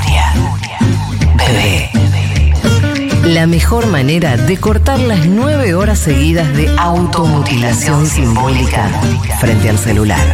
Nuria. 0.00 0.78
Bebé. 1.36 1.90
La 3.24 3.46
mejor 3.46 3.86
manera 3.86 4.36
de 4.36 4.56
cortar 4.56 4.98
las 4.98 5.26
nueve 5.26 5.74
horas 5.74 5.98
seguidas 5.98 6.50
de 6.56 6.74
automutilación 6.78 8.06
simbólica 8.06 8.88
frente 9.40 9.68
al 9.68 9.78
celular. 9.78 10.26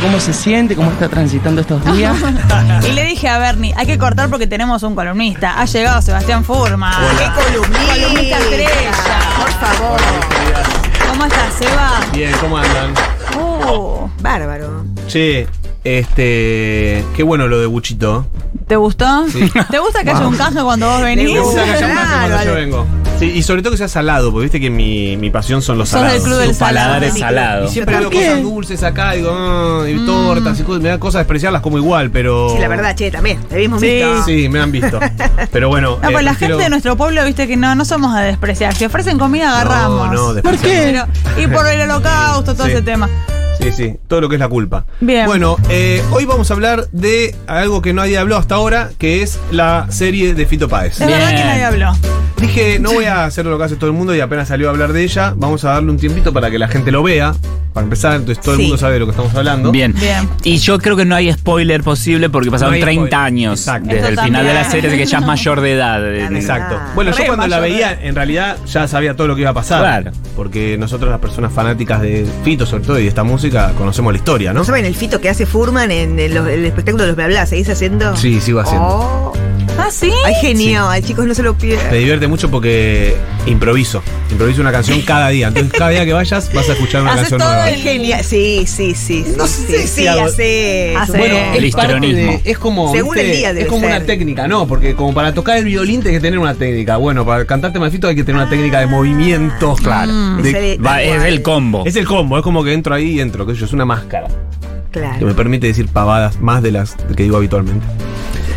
¿Cómo 0.00 0.20
se 0.20 0.32
siente? 0.34 0.76
¿Cómo 0.76 0.90
está 0.92 1.08
transitando 1.08 1.62
estos 1.62 1.82
días? 1.96 2.16
Y 2.86 2.92
le 2.92 3.04
dije 3.04 3.28
a 3.28 3.38
Bernie, 3.38 3.72
hay 3.76 3.86
que 3.86 3.96
cortar 3.96 4.28
porque 4.28 4.46
tenemos 4.46 4.82
un 4.82 4.94
columnista. 4.94 5.58
Ha 5.58 5.64
llegado 5.64 6.02
Sebastián 6.02 6.44
Furma. 6.44 6.94
¡Qué 7.18 7.42
columnista! 7.42 7.94
Columnista 7.94 8.38
estrella. 8.38 8.90
Por 9.38 9.50
favor. 9.52 10.83
¿Cómo 11.14 11.26
estás, 11.26 11.54
Seba? 11.54 12.00
Bien, 12.12 12.32
¿cómo 12.40 12.58
andan? 12.58 12.92
Uh, 13.38 14.08
Bárbaro. 14.20 14.84
Che, 15.06 15.46
este. 15.84 17.04
Qué 17.14 17.22
bueno 17.22 17.46
lo 17.46 17.60
de 17.60 17.66
Buchito. 17.66 18.26
¿Te 18.66 18.74
gustó? 18.74 19.28
Sí. 19.28 19.48
¿Te 19.70 19.78
gusta 19.78 20.02
que 20.02 20.10
haya 20.10 20.26
un 20.26 20.36
canje 20.36 20.60
cuando 20.60 20.88
vos 20.88 21.02
venís? 21.02 21.32
Me 21.32 21.38
gusta. 21.38 21.62
Que 21.62 21.70
haya 21.70 21.86
un 21.86 21.92
Claro, 21.92 22.28
cuando 22.28 22.44
yo 22.44 22.54
vengo. 22.56 22.86
Sí, 23.18 23.26
y 23.26 23.42
sobre 23.44 23.62
todo 23.62 23.70
que 23.70 23.78
sea 23.78 23.86
salado, 23.88 24.32
porque 24.32 24.44
viste 24.46 24.60
que 24.60 24.70
mi, 24.70 25.16
mi 25.16 25.30
pasión 25.30 25.62
son 25.62 25.78
los 25.78 25.88
Sos 25.88 26.00
del 26.00 26.10
salados. 26.10 26.24
club 26.26 26.38
del 26.40 26.56
paladar 26.56 27.04
es 27.04 27.16
salado. 27.18 27.66
Y 27.66 27.68
siempre 27.68 27.96
veo 27.98 28.10
¿Por 28.10 28.18
qué? 28.18 28.26
cosas 28.26 28.42
dulces 28.42 28.82
acá, 28.82 29.12
digo, 29.12 29.30
ah, 29.32 29.84
y 29.88 30.04
tortas 30.04 30.58
y 30.58 30.62
cosas, 30.64 30.82
me 30.82 30.88
da 30.88 30.98
cosas 30.98 31.20
despreciadas, 31.20 31.52
las 31.52 31.62
como 31.62 31.78
igual, 31.78 32.10
pero. 32.10 32.50
Sí, 32.54 32.58
la 32.58 32.66
verdad, 32.68 32.96
che, 32.96 33.10
también. 33.12 33.38
Te 33.44 33.54
habíamos 33.54 33.80
Sí. 33.80 33.86
visto. 33.88 34.24
Sí, 34.24 34.48
me 34.48 34.60
han 34.60 34.72
visto. 34.72 34.98
Pero 35.52 35.68
bueno. 35.68 35.98
No, 36.02 36.08
eh, 36.08 36.12
pues 36.12 36.24
la 36.24 36.30
prefiero- 36.32 36.54
gente 36.56 36.64
de 36.64 36.70
nuestro 36.70 36.96
pueblo, 36.96 37.24
viste 37.24 37.46
que 37.46 37.56
no, 37.56 37.74
no 37.76 37.84
somos 37.84 38.14
de 38.16 38.22
despreciar. 38.24 38.74
Si 38.74 38.84
ofrecen 38.84 39.16
comida, 39.18 39.52
agarramos. 39.60 40.10
No, 40.12 40.32
no, 40.32 40.42
¿Por 40.42 40.58
qué? 40.58 40.92
Pero- 40.92 41.06
y 41.42 41.46
por 41.46 41.66
el 41.68 41.82
holocausto, 41.82 42.54
todo 42.54 42.66
Sí. 42.66 42.72
ese 42.72 42.82
tema. 42.82 43.08
Sí, 43.60 43.70
sí, 43.70 43.94
todo 44.08 44.20
lo 44.22 44.28
que 44.28 44.34
es 44.34 44.40
la 44.40 44.48
culpa. 44.48 44.84
Bien. 45.00 45.26
Bueno, 45.26 45.56
eh, 45.68 46.02
hoy 46.10 46.24
vamos 46.24 46.50
a 46.50 46.54
hablar 46.54 46.88
de 46.90 47.34
algo 47.46 47.80
que 47.80 47.92
nadie 47.94 48.18
habló 48.18 48.36
hasta 48.36 48.56
ahora, 48.56 48.90
que 48.98 49.22
es 49.22 49.38
la 49.52 49.86
serie 49.90 50.34
de 50.34 50.44
Fito 50.46 50.68
Páez. 50.68 51.00
Es 51.00 51.06
verdad 51.06 51.28
Bien. 51.30 51.36
que 51.40 51.44
nadie 51.44 51.64
habló. 51.64 51.92
Dije, 52.46 52.78
no 52.78 52.92
voy 52.92 53.04
a 53.06 53.24
hacer 53.24 53.46
lo 53.46 53.56
que 53.58 53.64
hace 53.64 53.76
todo 53.76 53.88
el 53.90 53.96
mundo 53.96 54.14
y 54.14 54.20
apenas 54.20 54.48
salió 54.48 54.68
a 54.68 54.70
hablar 54.70 54.92
de 54.92 55.02
ella, 55.02 55.34
vamos 55.36 55.64
a 55.64 55.70
darle 55.70 55.90
un 55.90 55.96
tiempito 55.98 56.32
para 56.32 56.50
que 56.50 56.58
la 56.58 56.68
gente 56.68 56.90
lo 56.92 57.02
vea. 57.02 57.34
Para 57.72 57.84
empezar, 57.84 58.14
entonces 58.14 58.40
todo 58.40 58.52
el 58.54 58.58
Sí. 58.60 58.66
mundo 58.66 58.78
sabe 58.78 58.94
de 58.94 59.00
lo 59.00 59.06
que 59.06 59.10
estamos 59.10 59.34
hablando. 59.34 59.72
Bien. 59.72 59.92
Bien. 59.98 60.28
Y 60.44 60.58
yo 60.58 60.78
creo 60.78 60.96
que 60.96 61.04
no 61.04 61.16
hay 61.16 61.32
spoiler 61.32 61.82
posible 61.82 62.30
porque 62.30 62.48
pasaron 62.48 62.70
No 62.70 62.76
hay 62.76 62.82
30 62.82 63.06
spoiler. 63.08 63.26
años 63.26 63.58
Exacto. 63.62 63.88
desde 63.88 63.98
Eso 64.00 64.08
el 64.10 64.26
final 64.26 64.46
de 64.46 64.54
la 64.54 64.60
también. 64.62 64.70
serie, 64.70 64.88
así 64.90 64.98
que 64.98 65.06
ya 65.06 65.18
es 65.18 65.26
mayor 65.26 65.60
de 65.60 65.72
edad. 65.72 66.14
Exacto. 66.36 66.76
Ah. 66.78 66.92
Bueno, 66.94 67.10
yo 67.10 67.16
Re 67.18 67.26
cuando 67.26 67.48
la 67.48 67.58
mayor, 67.58 67.68
veía, 67.72 67.98
en 68.00 68.14
realidad 68.14 68.58
ya 68.64 68.86
sabía 68.86 69.16
todo 69.16 69.26
lo 69.26 69.34
que 69.34 69.40
iba 69.40 69.50
a 69.50 69.54
pasar. 69.54 69.80
Claro. 69.80 70.12
Porque 70.36 70.78
nosotros, 70.78 71.10
las 71.10 71.18
personas 71.18 71.52
fanáticas 71.52 72.00
de 72.00 72.24
Fito, 72.44 72.64
sobre 72.64 72.84
todo, 72.84 72.98
y 73.00 73.02
de 73.02 73.08
esta 73.08 73.24
música, 73.24 73.72
conocemos 73.76 74.12
la 74.12 74.18
historia, 74.18 74.52
¿no? 74.52 74.62
¿Saben 74.62 74.84
el 74.84 74.94
fito 74.94 75.20
que 75.20 75.28
hace 75.28 75.44
Furman 75.44 75.90
en 75.90 76.20
el, 76.20 76.36
el 76.36 76.64
espectáculo 76.64 77.02
de 77.02 77.08
los 77.08 77.16
bla 77.16 77.26
bla? 77.26 77.44
¿Seguís 77.44 77.68
haciendo? 77.70 78.14
Sí, 78.14 78.40
sigo 78.40 78.60
haciendo. 78.60 78.86
Oh. 78.86 79.32
Ah, 79.76 79.88
sí. 79.90 80.10
Ay, 80.24 80.34
genial. 80.40 81.02
Chicos, 81.02 81.26
no 81.26 81.34
se 81.34 81.42
lo 81.42 81.52
Me 81.54 81.60
pierdan. 81.60 81.92
divierte 81.92 82.26
mucho 82.28 82.50
porque 82.50 83.16
improviso. 83.46 84.02
Improviso 84.30 84.60
una 84.60 84.70
canción 84.72 85.00
cada 85.06 85.28
día. 85.30 85.48
Entonces, 85.48 85.72
cada 85.72 85.90
día 85.90 86.04
que 86.04 86.12
vayas 86.12 86.50
vas 86.54 86.68
a 86.68 86.72
escuchar 86.74 87.02
una 87.02 87.12
Haces 87.12 87.22
canción 87.30 87.40
todo 87.40 87.48
nueva. 87.50 87.68
el- 87.68 87.74
Es 87.76 87.82
genial. 87.82 88.24
Sí, 88.24 88.64
sí, 88.66 88.94
sí. 88.94 89.24
sí 89.24 89.34
No 89.36 89.46
sí, 89.46 89.64
sé 89.66 89.78
sí, 89.82 89.88
si 89.88 90.06
hago- 90.06 90.24
hace. 90.26 90.94
Hace- 90.96 91.18
Bueno, 91.18 91.36
El 91.54 91.64
es 91.64 91.74
parte 91.74 91.92
histrionismo. 91.94 92.32
de- 92.32 92.50
es 92.50 92.58
como. 92.58 92.92
Según 92.92 93.14
¿viste? 93.14 93.30
el 93.32 93.36
día 93.36 93.48
debe 93.48 93.60
Es 93.62 93.66
como 93.66 93.80
ser. 93.80 93.90
una 93.90 94.00
técnica, 94.06 94.48
¿no? 94.48 94.66
Porque 94.66 94.94
como 94.94 95.12
para 95.12 95.34
tocar 95.34 95.58
el 95.58 95.64
violín 95.64 96.00
tienes 96.02 96.20
que 96.20 96.22
tener 96.26 96.38
una 96.38 96.54
técnica. 96.54 96.96
Bueno, 96.96 97.26
para 97.26 97.44
cantarte 97.44 97.78
Mafito 97.80 98.06
hay 98.08 98.14
que 98.14 98.22
tener 98.24 98.40
una 98.40 98.48
técnica 98.50 98.80
de 98.80 98.86
movimientos. 98.86 99.80
Claro. 99.80 100.12
De- 100.36 100.78
Va, 100.84 101.02
es 101.02 101.22
el 101.24 101.42
combo. 101.42 101.82
es 101.84 101.96
el 101.96 102.06
combo, 102.06 102.36
es 102.38 102.42
como 102.44 102.62
que 102.62 102.72
entro 102.72 102.94
ahí 102.94 103.16
y 103.16 103.20
entro, 103.20 103.44
qué 103.44 103.54
sé 103.54 103.60
yo, 103.60 103.66
es 103.66 103.72
una 103.72 103.84
máscara. 103.84 104.28
que 104.92 105.00
Claro. 105.00 105.26
me 105.26 105.34
permite 105.34 105.66
decir 105.66 105.88
pavadas 105.88 106.40
más 106.40 106.62
de 106.62 106.70
las 106.70 106.94
que 107.16 107.24
digo 107.24 107.36
habitualmente. 107.36 107.84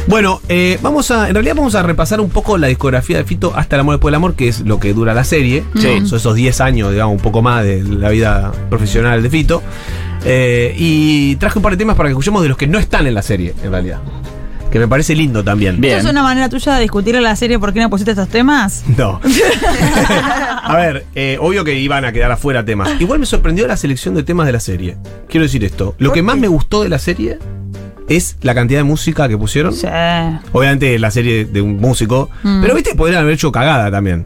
Bueno, 0.07 0.41
eh, 0.47 0.79
vamos 0.81 1.11
a, 1.11 1.27
en 1.27 1.33
realidad 1.33 1.55
vamos 1.55 1.75
a 1.75 1.83
repasar 1.83 2.21
un 2.21 2.29
poco 2.29 2.57
la 2.57 2.67
discografía 2.67 3.17
de 3.17 3.25
Fito 3.25 3.53
hasta 3.55 3.75
el 3.75 3.81
amor 3.81 3.95
después 3.95 4.11
del 4.11 4.15
amor, 4.15 4.35
que 4.35 4.47
es 4.47 4.61
lo 4.61 4.79
que 4.79 4.93
dura 4.93 5.13
la 5.13 5.25
serie. 5.25 5.65
Sí. 5.75 6.05
Son 6.05 6.17
esos 6.17 6.33
10 6.33 6.61
años, 6.61 6.91
digamos, 6.91 7.15
un 7.15 7.21
poco 7.21 7.41
más 7.41 7.65
de 7.65 7.83
la 7.83 8.09
vida 8.09 8.53
profesional 8.69 9.21
de 9.21 9.29
Fito. 9.29 9.61
Eh, 10.23 10.73
y 10.77 11.35
traje 11.35 11.59
un 11.59 11.63
par 11.63 11.73
de 11.73 11.77
temas 11.77 11.97
para 11.97 12.07
que 12.07 12.11
escuchemos 12.11 12.41
de 12.41 12.47
los 12.47 12.57
que 12.57 12.67
no 12.67 12.79
están 12.79 13.05
en 13.05 13.15
la 13.15 13.21
serie, 13.21 13.53
en 13.63 13.71
realidad. 13.71 13.99
Que 14.71 14.79
me 14.79 14.87
parece 14.87 15.13
lindo 15.13 15.43
también. 15.43 15.79
Bien. 15.79 15.97
¿Eso 15.97 16.07
es 16.07 16.11
una 16.11 16.23
manera 16.23 16.47
tuya 16.47 16.75
de 16.75 16.81
discutir 16.81 17.15
en 17.15 17.23
la 17.23 17.35
serie 17.35 17.59
por 17.59 17.73
qué 17.73 17.81
no 17.81 17.89
pusiste 17.89 18.11
estos 18.11 18.29
temas? 18.29 18.85
No. 18.95 19.19
a 20.63 20.75
ver, 20.77 21.05
eh, 21.15 21.37
obvio 21.39 21.65
que 21.65 21.75
iban 21.75 22.05
a 22.05 22.13
quedar 22.13 22.31
afuera 22.31 22.63
temas. 22.63 22.89
Igual 22.99 23.19
me 23.19 23.25
sorprendió 23.25 23.67
la 23.67 23.75
selección 23.75 24.15
de 24.15 24.23
temas 24.23 24.45
de 24.45 24.53
la 24.53 24.59
serie. 24.61 24.97
Quiero 25.27 25.43
decir 25.43 25.65
esto. 25.65 25.95
Lo 25.99 26.13
que 26.13 26.21
más 26.21 26.37
me 26.37 26.47
gustó 26.47 26.83
de 26.83 26.89
la 26.89 26.99
serie 26.99 27.39
es 28.07 28.37
la 28.41 28.53
cantidad 28.55 28.79
de 28.79 28.83
música 28.83 29.27
que 29.27 29.37
pusieron. 29.37 29.73
Sí. 29.73 29.87
Obviamente 30.53 30.97
la 30.99 31.11
serie 31.11 31.45
de 31.45 31.61
un 31.61 31.77
músico. 31.77 32.29
Mm. 32.43 32.61
Pero 32.61 32.75
viste, 32.75 32.95
podrían 32.95 33.21
haber 33.21 33.33
hecho 33.33 33.51
cagada 33.51 33.91
también. 33.91 34.25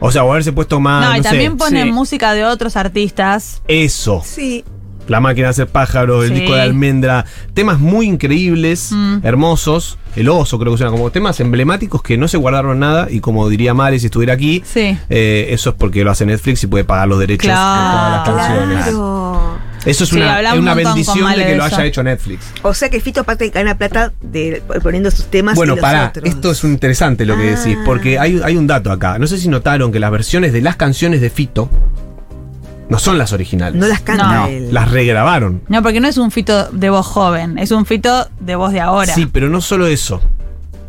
O 0.00 0.12
sea, 0.12 0.22
o 0.24 0.30
haberse 0.30 0.52
puesto 0.52 0.78
más. 0.80 1.04
No, 1.04 1.10
No, 1.10 1.16
y 1.16 1.22
sé, 1.22 1.28
también 1.28 1.56
ponen 1.56 1.86
sí. 1.86 1.92
música 1.92 2.32
de 2.34 2.44
otros 2.44 2.76
artistas. 2.76 3.62
Eso. 3.66 4.22
Sí. 4.24 4.64
La 5.08 5.20
máquina 5.20 5.46
de 5.46 5.50
hacer 5.52 5.66
pájaros, 5.68 6.24
el 6.24 6.34
Sí. 6.34 6.40
disco 6.40 6.54
de 6.54 6.60
almendra. 6.60 7.24
Temas 7.54 7.78
muy 7.80 8.06
increíbles, 8.06 8.90
Mm. 8.92 9.20
hermosos. 9.24 9.98
El 10.16 10.28
oso, 10.28 10.58
creo 10.58 10.72
que 10.72 10.78
suena 10.78 10.90
como 10.90 11.10
temas 11.10 11.40
emblemáticos 11.40 12.02
que 12.02 12.18
no 12.18 12.28
se 12.28 12.36
guardaron 12.36 12.78
nada. 12.78 13.08
Y 13.10 13.20
como 13.20 13.48
diría 13.48 13.72
Mare 13.72 13.98
si 13.98 14.06
estuviera 14.06 14.34
aquí, 14.34 14.62
Sí. 14.66 14.98
eh, 15.08 15.46
eso 15.50 15.70
es 15.70 15.76
porque 15.76 16.04
lo 16.04 16.10
hace 16.10 16.26
Netflix 16.26 16.62
y 16.64 16.66
puede 16.66 16.84
pagar 16.84 17.08
los 17.08 17.18
derechos 17.18 17.46
Claro. 17.46 18.18
de 18.18 18.24
todas 18.24 18.36
las 18.36 18.48
canciones. 18.58 18.84
Claro. 18.84 19.37
Eso 19.84 20.04
es 20.04 20.10
Sí, 20.10 20.16
una, 20.16 20.40
es 20.40 20.58
una 20.58 20.72
un 20.72 20.76
bendición 20.78 21.30
de 21.30 21.36
que 21.36 21.44
de 21.50 21.56
lo 21.56 21.64
haya 21.64 21.84
hecho 21.84 22.02
Netflix. 22.02 22.46
O 22.62 22.74
sea 22.74 22.88
que 22.90 23.00
Fito 23.00 23.20
aparte 23.20 23.48
gana 23.50 23.76
plata 23.78 24.12
de, 24.20 24.62
poniendo 24.82 25.10
sus 25.10 25.26
temas 25.26 25.54
Bueno, 25.54 25.74
y 25.74 25.76
los 25.76 25.82
pará, 25.82 26.08
otros. 26.08 26.24
esto 26.28 26.50
es 26.50 26.64
interesante 26.64 27.24
lo 27.24 27.36
que 27.36 27.52
Ah. 27.54 27.56
decís, 27.58 27.78
porque 27.84 28.18
hay, 28.18 28.40
hay 28.44 28.56
un 28.56 28.66
dato 28.66 28.90
acá. 28.90 29.18
No 29.18 29.26
sé 29.26 29.38
si 29.38 29.48
notaron 29.48 29.92
que 29.92 30.00
las 30.00 30.10
versiones 30.10 30.52
de 30.52 30.60
las 30.62 30.76
canciones 30.76 31.20
de 31.20 31.30
Fito 31.30 31.70
no 32.88 32.98
son 32.98 33.18
las 33.18 33.32
originales. 33.32 33.78
No 33.80 33.86
las 33.86 34.00
canta 34.00 34.34
No. 34.34 34.46
él. 34.46 34.72
Las 34.72 34.90
regrabaron. 34.90 35.62
No, 35.68 35.82
porque 35.82 36.00
no 36.00 36.08
es 36.08 36.16
un 36.16 36.30
fito 36.30 36.70
de 36.70 36.88
voz 36.90 37.06
joven, 37.06 37.58
es 37.58 37.70
un 37.70 37.84
fito 37.86 38.28
de 38.40 38.56
voz 38.56 38.72
de 38.72 38.80
ahora. 38.80 39.14
Sí, 39.14 39.26
pero 39.26 39.48
no 39.48 39.60
solo 39.60 39.86
eso. 39.86 40.20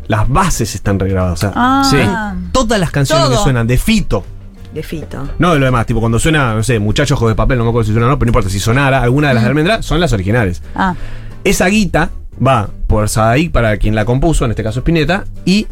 Las 0.08 0.28
bases 0.28 0.74
están 0.74 0.98
regrabadas. 0.98 1.34
O 1.38 1.40
sea, 1.40 1.52
Ah. 1.54 2.34
todas 2.52 2.80
las 2.80 2.90
canciones 2.90 3.26
Todo. 3.26 3.36
que 3.36 3.42
suenan 3.44 3.66
de 3.66 3.76
Fito, 3.78 4.24
De 4.72 4.82
Fito. 4.82 5.28
no 5.38 5.52
de 5.52 5.58
lo 5.58 5.64
demás, 5.66 5.84
tipo 5.86 6.00
cuando 6.00 6.18
suena, 6.18 6.54
no 6.54 6.62
sé, 6.62 6.78
Muchachos 6.78 7.16
Ojos 7.16 7.30
de 7.30 7.34
Papel, 7.34 7.58
no 7.58 7.64
me 7.64 7.70
acuerdo 7.70 7.86
si 7.86 7.92
suena 7.92 8.06
o 8.06 8.10
no, 8.10 8.18
pero 8.18 8.26
no 8.26 8.30
importa, 8.30 8.48
si 8.48 8.60
sonara 8.60 9.02
alguna 9.02 9.28
de 9.28 9.34
las 9.34 9.42
de 9.42 9.48
Almendra, 9.48 9.82
son 9.82 9.98
las 9.98 10.12
originales. 10.12 10.62
Ah. 10.74 10.94
Esa 11.42 11.66
guita 11.66 12.10
va 12.44 12.70
por 12.86 13.08
Sadaik 13.08 13.50
para 13.50 13.76
quien 13.78 13.94
la 13.94 14.04
compuso, 14.04 14.44
en 14.44 14.52
este 14.52 14.62
caso 14.62 14.80
Spinetta, 14.80 15.24
y 15.44 15.66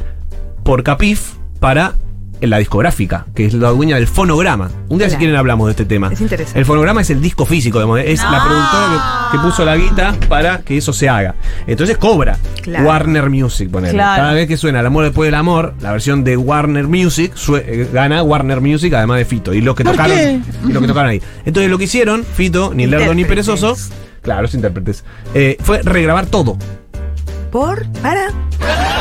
por 0.64 0.82
Capif 0.82 1.34
para 1.60 1.94
la 2.41 2.59
discográfica, 2.59 3.26
que 3.34 3.47
es 3.47 3.54
la 3.54 3.71
dueña 3.71 3.97
del 3.97 4.06
fonograma. 4.06 4.71
Un 4.88 4.99
día 4.99 5.10
si 5.10 5.16
quieren 5.16 5.37
hablamos 5.37 5.66
de 5.66 5.72
este 5.72 5.84
tema. 5.84 6.10
Es 6.12 6.21
interesante. 6.21 6.59
El 6.59 6.65
fonograma 6.65 7.00
es 7.00 7.10
el 7.10 7.21
disco 7.21 7.44
físico, 7.47 7.78
es 7.97 8.22
la 8.22 8.44
productora 8.44 9.28
que, 9.31 9.37
que 9.38 9.43
puso 9.43 9.65
la 9.65 9.76
guita 9.76 10.15
para 10.28 10.59
que 10.60 10.76
eso 10.78 10.93
se 10.93 11.09
haga. 11.09 11.34
Entonces 11.66 11.97
cobra 11.99 12.38
Claro. 12.62 12.87
Warner 12.87 13.31
Music, 13.31 13.71
ponele. 13.71 13.94
Claro. 13.94 14.22
Cada 14.22 14.32
vez 14.34 14.47
que 14.49 14.56
suena 14.56 14.81
El 14.81 14.87
amor 14.87 15.04
después 15.04 15.26
del 15.26 15.34
amor, 15.34 15.75
la 15.81 15.93
versión 15.93 16.25
de 16.25 16.37
Warner 16.37 16.87
Music 16.87 17.32
eh, 17.56 17.88
gana 17.93 18.22
Warner 18.22 18.60
Music 18.60 18.93
además 18.94 19.19
de 19.19 19.25
Fito. 19.25 19.55
Y 19.55 19.60
los 19.60 19.75
que 19.75 19.84
tocaron. 19.84 20.19
Y 20.66 20.72
los 20.72 20.82
que 20.82 20.88
tocaron 20.88 21.10
ahí. 21.10 21.22
Entonces 21.44 21.70
lo 21.70 21.78
que 21.78 21.84
hicieron, 21.84 22.25
Fito, 22.25 22.72
ni 22.75 22.87
lerdo 22.87 23.15
ni 23.15 23.25
perezoso, 23.25 23.76
claro, 24.22 24.43
los 24.43 24.55
intérpretes, 24.55 25.05
eh, 25.34 25.56
fue 25.60 25.82
regrabar 25.82 26.26
todo. 26.26 26.59
¿Por? 27.50 27.86
¿Para? 28.03 28.28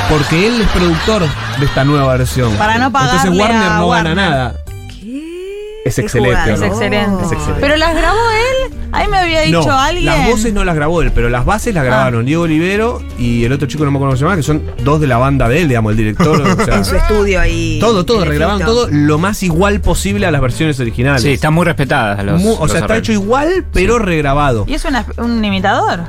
Porque 0.10 0.48
él 0.48 0.62
es 0.62 0.68
productor 0.70 1.24
de 1.60 1.66
esta 1.66 1.84
nueva 1.84 2.16
versión. 2.16 2.54
Para 2.56 2.78
no 2.78 2.92
pagarle 2.92 3.18
Entonces 3.18 3.40
Warner 3.42 3.68
a 3.72 3.78
no 3.80 3.90
gana 3.90 4.16
nada. 4.16 4.56
¿Qué? 4.90 5.82
Es 5.86 5.96
Qué 5.96 6.02
excelente. 6.02 6.54
Es 6.54 6.60
¿no? 6.60 6.66
excelente. 6.66 7.26
Es 7.26 7.32
excelente. 7.32 7.62
Pero 7.62 7.76
las 7.78 7.94
grabó 7.96 8.18
él. 8.18 8.74
Ahí 8.94 9.08
me 9.10 9.18
había 9.18 9.42
dicho 9.42 9.66
no, 9.68 9.78
alguien. 9.78 10.06
las 10.06 10.30
voces 10.30 10.54
no 10.54 10.64
las 10.64 10.74
grabó 10.76 11.02
él, 11.02 11.12
pero 11.14 11.30
las 11.30 11.44
bases 11.44 11.74
las 11.74 11.82
Ah. 11.82 11.86
grabaron 11.88 12.26
Diego 12.26 12.44
Olivero 12.44 13.04
y 13.20 13.44
el 13.44 13.52
otro 13.52 13.68
chico 13.68 13.84
no 13.84 13.92
me 13.92 13.98
acuerdo 13.98 14.12
cómo 14.12 14.18
se 14.18 14.24
llama, 14.24 14.38
que 14.38 14.44
son 14.44 14.64
dos 14.84 15.02
de 15.02 15.08
la 15.08 15.18
banda 15.18 15.50
de 15.50 15.62
él, 15.62 15.68
digamos, 15.68 15.92
el 15.92 15.98
director. 15.98 16.42
o 16.42 16.66
sea, 16.66 16.76
En 16.78 16.86
su 16.86 16.96
estudio 16.96 17.42
ahí. 17.42 17.80
todo, 17.82 18.06
todo, 18.06 18.24
regrabaron 18.24 18.62
todo 18.64 18.88
lo 18.90 19.18
más 19.18 19.44
igual 19.44 19.82
posible 19.82 20.26
a 20.26 20.32
las 20.32 20.40
versiones 20.40 20.80
originales. 20.80 21.22
Sí, 21.22 21.32
están 21.34 21.54
muy 21.54 21.66
respetadas 21.66 22.24
los. 22.24 22.42
Mu- 22.42 22.54
o 22.56 22.60
los 22.62 22.72
sea, 22.72 22.80
está 22.80 22.94
arreglos. 22.94 23.10
hecho 23.10 23.12
igual, 23.12 23.66
pero 23.74 24.00
regrabado. 24.00 24.64
¿Y 24.68 24.74
es 24.76 24.86
una- 24.86 25.06
un 25.18 25.44
imitador? 25.44 26.00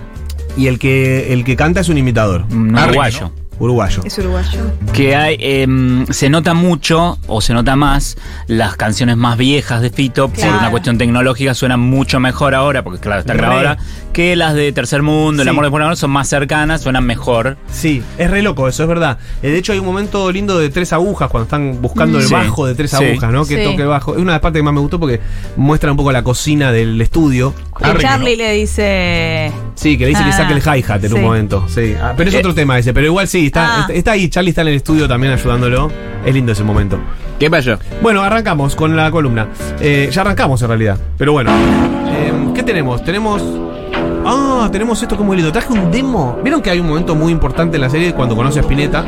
Y 0.58 0.66
el 0.66 0.78
que, 0.78 1.32
el 1.32 1.44
que 1.44 1.56
canta 1.56 1.80
es 1.80 1.88
un 1.88 1.96
imitador. 1.96 2.44
Un 2.50 2.76
Arre, 2.76 2.90
uruguayo. 2.90 3.30
Uruguayo. 3.58 4.02
Es 4.04 4.16
uruguayo. 4.18 4.60
que 4.92 5.16
hay, 5.16 5.36
em, 5.40 6.06
se 6.06 6.30
nota 6.30 6.54
mucho 6.54 7.18
o 7.26 7.40
se 7.40 7.52
nota 7.54 7.76
más 7.76 8.16
las 8.46 8.76
canciones 8.76 9.16
más 9.16 9.36
viejas 9.36 9.82
de 9.82 9.90
Fito 9.90 10.28
por 10.28 10.44
una 10.46 10.70
cuestión 10.70 10.98
tecnológica 10.98 11.54
suenan 11.54 11.80
mucho 11.80 12.20
mejor 12.20 12.54
ahora 12.54 12.82
porque 12.84 13.00
claro 13.00 13.20
está 13.20 13.32
Re. 13.34 13.38
grabada 13.38 13.78
que 14.12 14.34
las 14.34 14.54
de 14.54 14.72
Tercer 14.72 15.02
Mundo, 15.02 15.42
El 15.42 15.48
amor 15.48 15.64
de 15.64 15.70
por 15.70 15.96
son 15.96 16.10
más 16.10 16.28
cercanas, 16.28 16.80
suenan 16.82 17.04
mejor. 17.04 17.56
Sí, 17.70 18.02
es 18.16 18.28
re 18.30 18.42
loco, 18.42 18.66
eso 18.66 18.82
es 18.82 18.88
verdad. 18.88 19.18
Eh, 19.42 19.50
de 19.50 19.58
hecho, 19.58 19.72
hay 19.72 19.78
un 19.78 19.86
momento 19.86 20.32
lindo 20.32 20.58
de 20.58 20.70
tres 20.70 20.92
agujas 20.92 21.30
cuando 21.30 21.44
están 21.44 21.80
buscando 21.80 22.18
el 22.18 22.24
Sí. 22.24 22.32
bajo 22.34 22.66
de 22.66 22.74
tres 22.74 22.90
Sí. 22.90 22.96
agujas, 23.04 23.30
¿no? 23.32 23.44
Que 23.46 23.58
Sí. 23.58 23.64
toque 23.70 23.82
el 23.82 23.88
bajo. 23.88 24.12
Es 24.16 24.18
una 24.20 24.32
de 24.32 24.36
las 24.36 24.40
partes 24.40 24.58
que 24.58 24.64
más 24.64 24.74
me 24.74 24.80
gustó 24.80 24.98
porque 24.98 25.20
muestra 25.56 25.92
un 25.92 25.96
poco 25.96 26.10
la 26.10 26.24
cocina 26.24 26.72
del 26.72 27.00
estudio. 27.00 27.54
Que 27.78 27.84
Arre, 27.84 28.00
Charlie 28.02 28.36
¿no? 28.36 28.42
le 28.42 28.52
dice. 28.54 29.52
Sí, 29.76 29.96
que 29.96 30.04
le 30.04 30.10
dice 30.10 30.24
que 30.24 30.30
Ah, 30.30 30.36
saque 30.36 30.54
el 30.54 30.62
hi-hat 30.62 31.04
en 31.04 31.12
un 31.14 31.22
momento. 31.22 31.64
Sí. 31.68 31.94
Ah, 32.00 32.14
pero 32.16 32.28
es 32.30 32.34
Eh. 32.34 32.38
otro 32.40 32.54
tema 32.54 32.76
ese. 32.78 32.92
Pero 32.92 33.06
igual 33.06 33.28
sí, 33.28 33.47
está, 33.48 33.76
Ah. 33.76 33.80
está, 33.82 33.92
está 33.92 34.10
ahí. 34.12 34.28
Charlie 34.28 34.50
está 34.50 34.62
en 34.62 34.68
el 34.68 34.74
estudio 34.74 35.06
también 35.08 35.32
ayudándolo. 35.34 35.90
Es 36.24 36.32
lindo 36.34 36.52
ese 36.52 36.64
momento. 36.64 36.98
¿Qué 37.38 37.50
pasó? 37.50 37.78
Bueno, 38.02 38.22
arrancamos 38.22 38.74
con 38.74 38.96
la 38.96 39.10
columna. 39.10 39.48
Eh, 39.80 40.08
ya 40.12 40.22
arrancamos 40.22 40.60
en 40.62 40.68
realidad. 40.68 40.98
Pero 41.16 41.32
bueno. 41.32 41.50
Eh, 41.52 42.32
¿Qué 42.54 42.62
tenemos? 42.62 43.04
Tenemos. 43.04 43.42
Ah, 44.24 44.68
tenemos 44.72 45.00
esto 45.02 45.16
como 45.16 45.34
lindo. 45.34 45.52
Traje 45.52 45.72
un 45.72 45.90
demo. 45.90 46.38
¿Vieron 46.42 46.60
que 46.60 46.70
hay 46.70 46.80
un 46.80 46.88
momento 46.88 47.14
muy 47.14 47.32
importante 47.32 47.76
en 47.76 47.82
la 47.82 47.90
serie 47.90 48.12
cuando 48.12 48.34
conoce 48.36 48.58
a 48.58 48.62
Spinetta? 48.62 49.04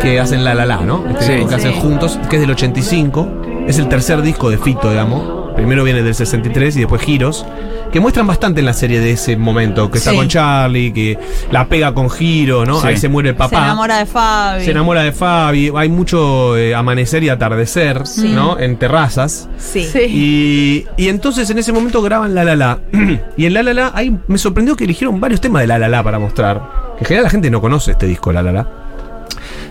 Que 0.00 0.20
hacen 0.20 0.44
la 0.44 0.54
la 0.54 0.64
la, 0.64 0.76
¿no? 0.78 1.04
Este 1.10 1.24
Sí. 1.24 1.32
disco 1.32 1.48
que 1.48 1.54
hacen 1.56 1.72
juntos, 1.72 2.18
que 2.30 2.36
es 2.36 2.40
del 2.42 2.50
85. 2.52 3.28
Es 3.66 3.78
el 3.78 3.88
tercer 3.88 4.22
disco 4.22 4.48
de 4.50 4.58
Fito, 4.58 4.90
digamos. 4.90 5.22
Primero 5.58 5.82
viene 5.82 6.04
del 6.04 6.14
63 6.14 6.76
y 6.76 6.78
después 6.80 7.02
Giros. 7.02 7.44
Que 7.92 7.98
muestran 8.00 8.26
bastante 8.28 8.60
en 8.60 8.66
la 8.66 8.74
serie 8.74 9.00
de 9.00 9.10
ese 9.10 9.36
momento. 9.36 9.90
Que 9.90 9.98
está 9.98 10.12
Sí. 10.12 10.16
con 10.16 10.28
Charlie, 10.28 10.92
que 10.92 11.18
la 11.50 11.66
pega 11.66 11.92
con 11.94 12.08
Giro, 12.10 12.64
¿no? 12.64 12.80
Sí. 12.80 12.86
Ahí 12.86 12.96
se 12.96 13.08
muere 13.08 13.30
el 13.30 13.34
papá. 13.34 13.56
Se 13.58 13.64
enamora 13.64 13.96
de 13.98 14.06
Fabi. 14.06 14.64
Se 14.64 14.70
enamora 14.70 15.02
de 15.02 15.10
Fabi, 15.12 15.72
hay 15.74 15.88
mucho 15.88 16.56
eh, 16.56 16.74
amanecer 16.76 17.24
y 17.24 17.28
atardecer, 17.28 18.02
¿no? 18.34 18.56
En 18.58 18.76
terrazas. 18.76 19.48
Sí. 19.58 19.84
Sí. 19.84 19.98
Y, 20.08 20.86
y 21.02 21.08
entonces 21.08 21.50
en 21.50 21.58
ese 21.58 21.72
momento 21.72 22.00
graban 22.02 22.34
La 22.36 22.44
La 22.44 22.54
La. 22.54 22.78
y 23.36 23.46
en 23.46 23.54
La 23.54 23.62
La 23.64 23.74
La 23.74 23.90
ahí 23.94 24.16
me 24.28 24.38
sorprendió 24.38 24.76
que 24.76 24.84
eligieron 24.84 25.18
varios 25.20 25.40
temas 25.40 25.62
de 25.62 25.66
La 25.66 25.78
La 25.78 25.88
La 25.88 26.02
para 26.04 26.20
mostrar. 26.20 26.60
Que 26.98 27.00
en 27.00 27.06
general 27.06 27.24
la 27.24 27.30
gente 27.30 27.50
no 27.50 27.60
conoce 27.60 27.90
este 27.92 28.06
disco, 28.06 28.32
La 28.32 28.42
La 28.42 28.52
La. 28.52 28.66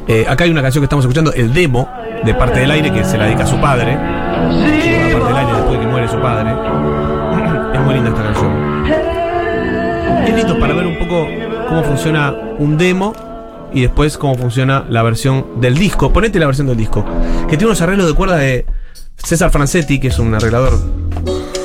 Eh, 0.10 0.26
acá 0.28 0.44
hay 0.44 0.50
una 0.52 0.62
canción 0.62 0.82
que 0.82 0.86
estamos 0.86 1.06
escuchando, 1.06 1.32
el 1.34 1.54
demo 1.54 1.90
de 2.26 2.34
Parte 2.34 2.60
del 2.62 2.72
Aire, 2.72 2.92
que 2.92 3.04
se 3.06 3.18
la 3.18 3.26
dedica 3.26 3.44
a 3.44 3.48
su 3.48 3.58
padre. 3.62 3.96
De 6.08 6.14
su 6.14 6.22
padre. 6.22 6.52
Es 7.74 7.82
muy 7.82 7.94
linda 7.94 8.10
esta 8.10 8.24
canción. 8.24 8.86
Es 10.26 10.36
lindo 10.36 10.60
para 10.60 10.74
ver 10.74 10.88
un 10.88 10.98
poco 10.98 11.28
cómo 11.68 11.84
funciona 11.84 12.34
un 12.58 12.78
demo 12.78 13.14
y 13.74 13.82
después 13.82 14.18
cómo 14.18 14.36
funciona 14.36 14.86
la 14.90 15.04
versión 15.04 15.60
del 15.62 15.76
disco. 15.76 16.12
Ponete 16.12 16.40
la 16.40 16.46
versión 16.48 16.68
del 16.68 16.78
disco. 16.78 17.06
Que 17.48 17.58
tiene 17.58 17.66
unos 17.66 17.82
arreglos 17.82 18.08
de 18.08 18.14
cuerda 18.14 18.38
de 18.38 18.66
César 19.18 19.52
Francetti, 19.52 20.00
que 20.00 20.08
es 20.08 20.20
un 20.20 20.34
arreglador 20.34 20.74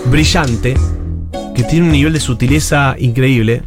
brillante, 0.07 0.75
que 1.55 1.63
tiene 1.65 1.87
un 1.87 1.93
nivel 1.93 2.13
de 2.13 2.21
sutileza 2.21 2.95
increíble. 2.99 3.63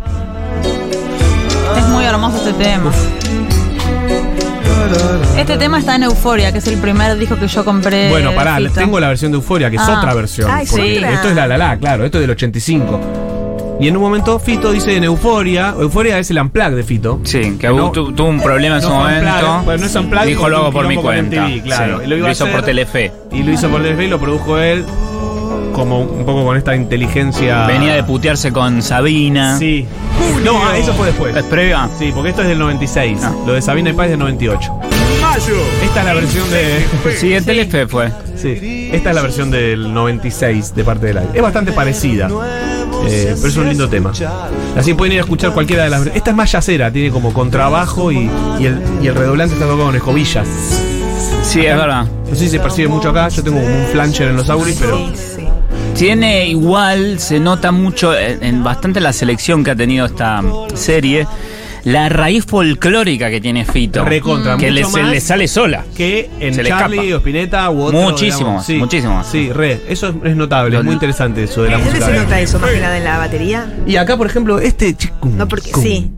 Es 1.78 1.88
muy 1.88 2.04
hermoso 2.04 2.38
este 2.38 2.54
tema. 2.54 2.92
Este 5.38 5.58
tema 5.58 5.80
está 5.80 5.96
en 5.96 6.04
Euforia, 6.04 6.52
que 6.52 6.60
es 6.60 6.68
el 6.68 6.78
primer 6.80 7.18
disco 7.18 7.36
que 7.38 7.48
yo 7.48 7.66
compré. 7.66 8.10
Bueno, 8.10 8.34
pará, 8.34 8.58
Fito. 8.58 8.72
tengo 8.74 9.00
la 9.00 9.08
versión 9.10 9.32
de 9.32 9.38
Euforia, 9.38 9.70
que 9.70 9.76
es 9.78 9.82
Ah. 9.82 9.98
otra 10.00 10.14
versión. 10.14 10.50
Ay, 10.52 10.66
porque 10.70 11.00
sí. 11.00 11.04
Esto 11.04 11.30
es 11.30 11.36
la 11.36 11.48
la 11.48 11.58
la, 11.58 11.78
claro, 11.78 12.06
esto 12.06 12.18
es 12.18 12.22
del 12.22 12.32
85. 12.32 13.00
Y 13.80 13.90
en 13.90 13.98
un 13.98 14.04
momento 14.04 14.40
Fito 14.40 14.72
dice 14.72 14.96
en 14.96 15.04
Euforia, 15.04 15.74
Euforia 15.78 16.18
es 16.18 16.32
el 16.32 16.40
unplug 16.40 16.72
de 16.76 16.84
Fito. 16.84 17.20
Sí, 17.24 17.58
que 17.60 17.68
No- 17.68 17.92
tu- 17.92 18.14
tuvo 18.14 18.30
un 18.30 18.40
problema 18.40 18.78
en 18.78 18.82
su 18.82 18.88
no 18.90 19.02
fue 19.02 19.04
momento. 19.04 19.30
unplugged, 19.34 19.66
bueno, 19.66 19.80
no 19.82 19.86
es 19.88 19.96
unplugged, 19.96 20.28
Dijo 20.28 20.50
lo 20.50 20.58
hago 20.58 20.72
por 20.72 20.84
mi 20.88 20.90
quilombo 20.92 21.10
con 21.10 21.16
cuenta. 21.18 21.46
MTV, 21.48 21.62
claro. 21.64 21.98
Sí, 22.00 22.04
Y 22.06 22.08
lo 22.08 22.16
iba 22.16 22.24
lo 22.26 22.30
a 22.30 22.32
hizo 22.32 22.44
hacer. 22.46 22.56
por 22.56 22.66
Telefe. 22.66 23.12
Y 23.34 23.44
lo 23.44 23.52
hizo 23.52 23.70
por 23.70 23.82
Telefe 23.82 24.06
y 24.06 24.08
lo 24.08 24.20
produjo 24.20 24.58
él 24.60 24.86
como 25.76 26.00
un 26.00 26.26
poco 26.26 26.46
con 26.46 26.56
esta 26.58 26.74
inteligencia. 26.76 27.68
Venía 27.68 27.94
de 27.94 28.04
putearse 28.04 28.52
con 28.54 28.82
Sabina. 28.82 29.60
Sí. 29.60 29.86
No, 30.44 30.64
ah, 30.64 30.78
eso 30.78 30.94
fue 30.94 31.08
después. 31.08 31.36
¿Es 31.36 31.44
previa? 31.44 31.90
Sí, 32.00 32.12
porque 32.16 32.30
esto 32.30 32.42
es 32.44 32.48
del 32.48 32.60
96. 32.60 33.20
Ah. 33.22 33.34
Lo 33.46 33.54
de 33.54 33.62
Sabina 33.62 33.90
y 33.90 33.94
Paz 33.94 34.06
es 34.06 34.12
del 34.12 34.20
98. 34.20 34.72
Esta 35.84 36.00
es 36.00 36.06
la 36.06 36.14
versión 36.14 36.50
de. 36.50 36.86
Sí, 37.20 37.34
en 37.34 37.44
Telefe 37.44 37.88
fue. 37.88 38.10
Sí, 38.38 38.90
esta 38.94 39.10
es 39.10 39.16
la 39.16 39.22
versión 39.22 39.52
del 39.52 39.94
96 39.94 40.74
de 40.76 40.84
parte 40.84 41.08
del 41.08 41.18
aire. 41.18 41.32
Es 41.34 41.42
bastante 41.42 41.74
parecida. 41.74 42.30
eh, 43.08 43.34
pero 43.36 43.48
es 43.48 43.58
un 43.58 43.68
lindo 43.68 43.90
tema. 43.90 44.14
Así 44.78 44.94
pueden 44.94 45.14
ir 45.14 45.20
a 45.20 45.24
escuchar 45.24 45.52
cualquiera 45.52 45.84
de 45.84 45.90
las. 45.90 46.08
Esta 46.08 46.30
es 46.30 46.36
más 46.36 46.52
yacera, 46.52 46.90
tiene 46.92 47.12
como 47.12 47.34
contrabajo 47.34 48.12
y, 48.14 48.30
y 48.60 48.66
el, 48.66 48.80
y 49.02 49.08
el 49.08 49.16
redoblante 49.16 49.56
está 49.56 49.66
tocado 49.66 49.88
con 49.88 49.96
escobillas. 49.96 50.48
Sí, 51.44 51.66
es 51.66 51.76
verdad. 51.78 52.06
No 52.30 52.36
sé 52.36 52.46
si 52.46 52.50
se 52.50 52.60
percibe 52.60 52.88
mucho 52.88 53.10
acá. 53.10 53.28
Yo 53.30 53.44
tengo 53.44 53.62
como 53.62 53.76
un 53.76 53.86
flancher 53.88 54.30
en 54.30 54.36
los 54.38 54.50
auris, 54.50 54.78
pero. 54.80 55.00
Tiene 55.98 56.48
igual, 56.50 57.20
se 57.20 57.40
nota 57.40 57.72
mucho 57.72 58.18
en, 58.18 58.44
en 58.44 58.64
bastante 58.64 59.00
la 59.00 59.14
selección 59.14 59.64
que 59.64 59.72
ha 59.72 59.76
tenido 59.76 60.06
esta 60.06 60.42
serie, 60.74 61.26
la 61.86 62.10
raíz 62.10 62.46
folclórica 62.46 63.30
que 63.30 63.40
tiene 63.40 63.64
Fito. 63.64 64.04
Recontra, 64.04 64.58
que 64.58 64.72
le, 64.72 64.84
se 64.84 65.02
más 65.02 65.12
le 65.12 65.22
sale 65.22 65.48
sola. 65.48 65.86
que 65.96 66.30
en 66.40 66.54
Se 66.54 66.66
Charlie 66.66 67.14
o 67.14 67.18
Spinetta 67.18 67.70
u 67.70 67.84
otro. 67.84 67.98
Muchísimo 68.02 68.38
digamos. 68.40 68.56
más, 68.58 68.66
Sí, 68.66 68.74
muchísimo 68.76 69.14
más. 69.16 69.28
Sí, 69.32 69.52
re. 69.54 69.82
Eso 69.88 70.10
es, 70.10 70.16
es 70.32 70.36
notable, 70.36 70.78
es 70.78 70.84
muy 70.84 70.94
interesante 70.96 71.44
eso 71.44 71.64
de 71.64 71.70
la 71.70 71.78
¿Dónde 71.78 71.92
música. 71.92 72.06
se 72.08 72.12
de- 72.12 72.20
nota 72.20 72.40
eso 72.42 72.60
más 72.60 72.72
que 72.72 72.80
nada 72.82 72.98
en 72.98 73.04
la 73.04 73.18
batería? 73.18 73.74
Y 73.88 73.96
acá, 73.96 74.18
por 74.18 74.28
ejemplo, 74.28 74.60
este. 74.60 74.96
No, 75.24 75.48
porque 75.48 75.72
sí. 75.82 76.12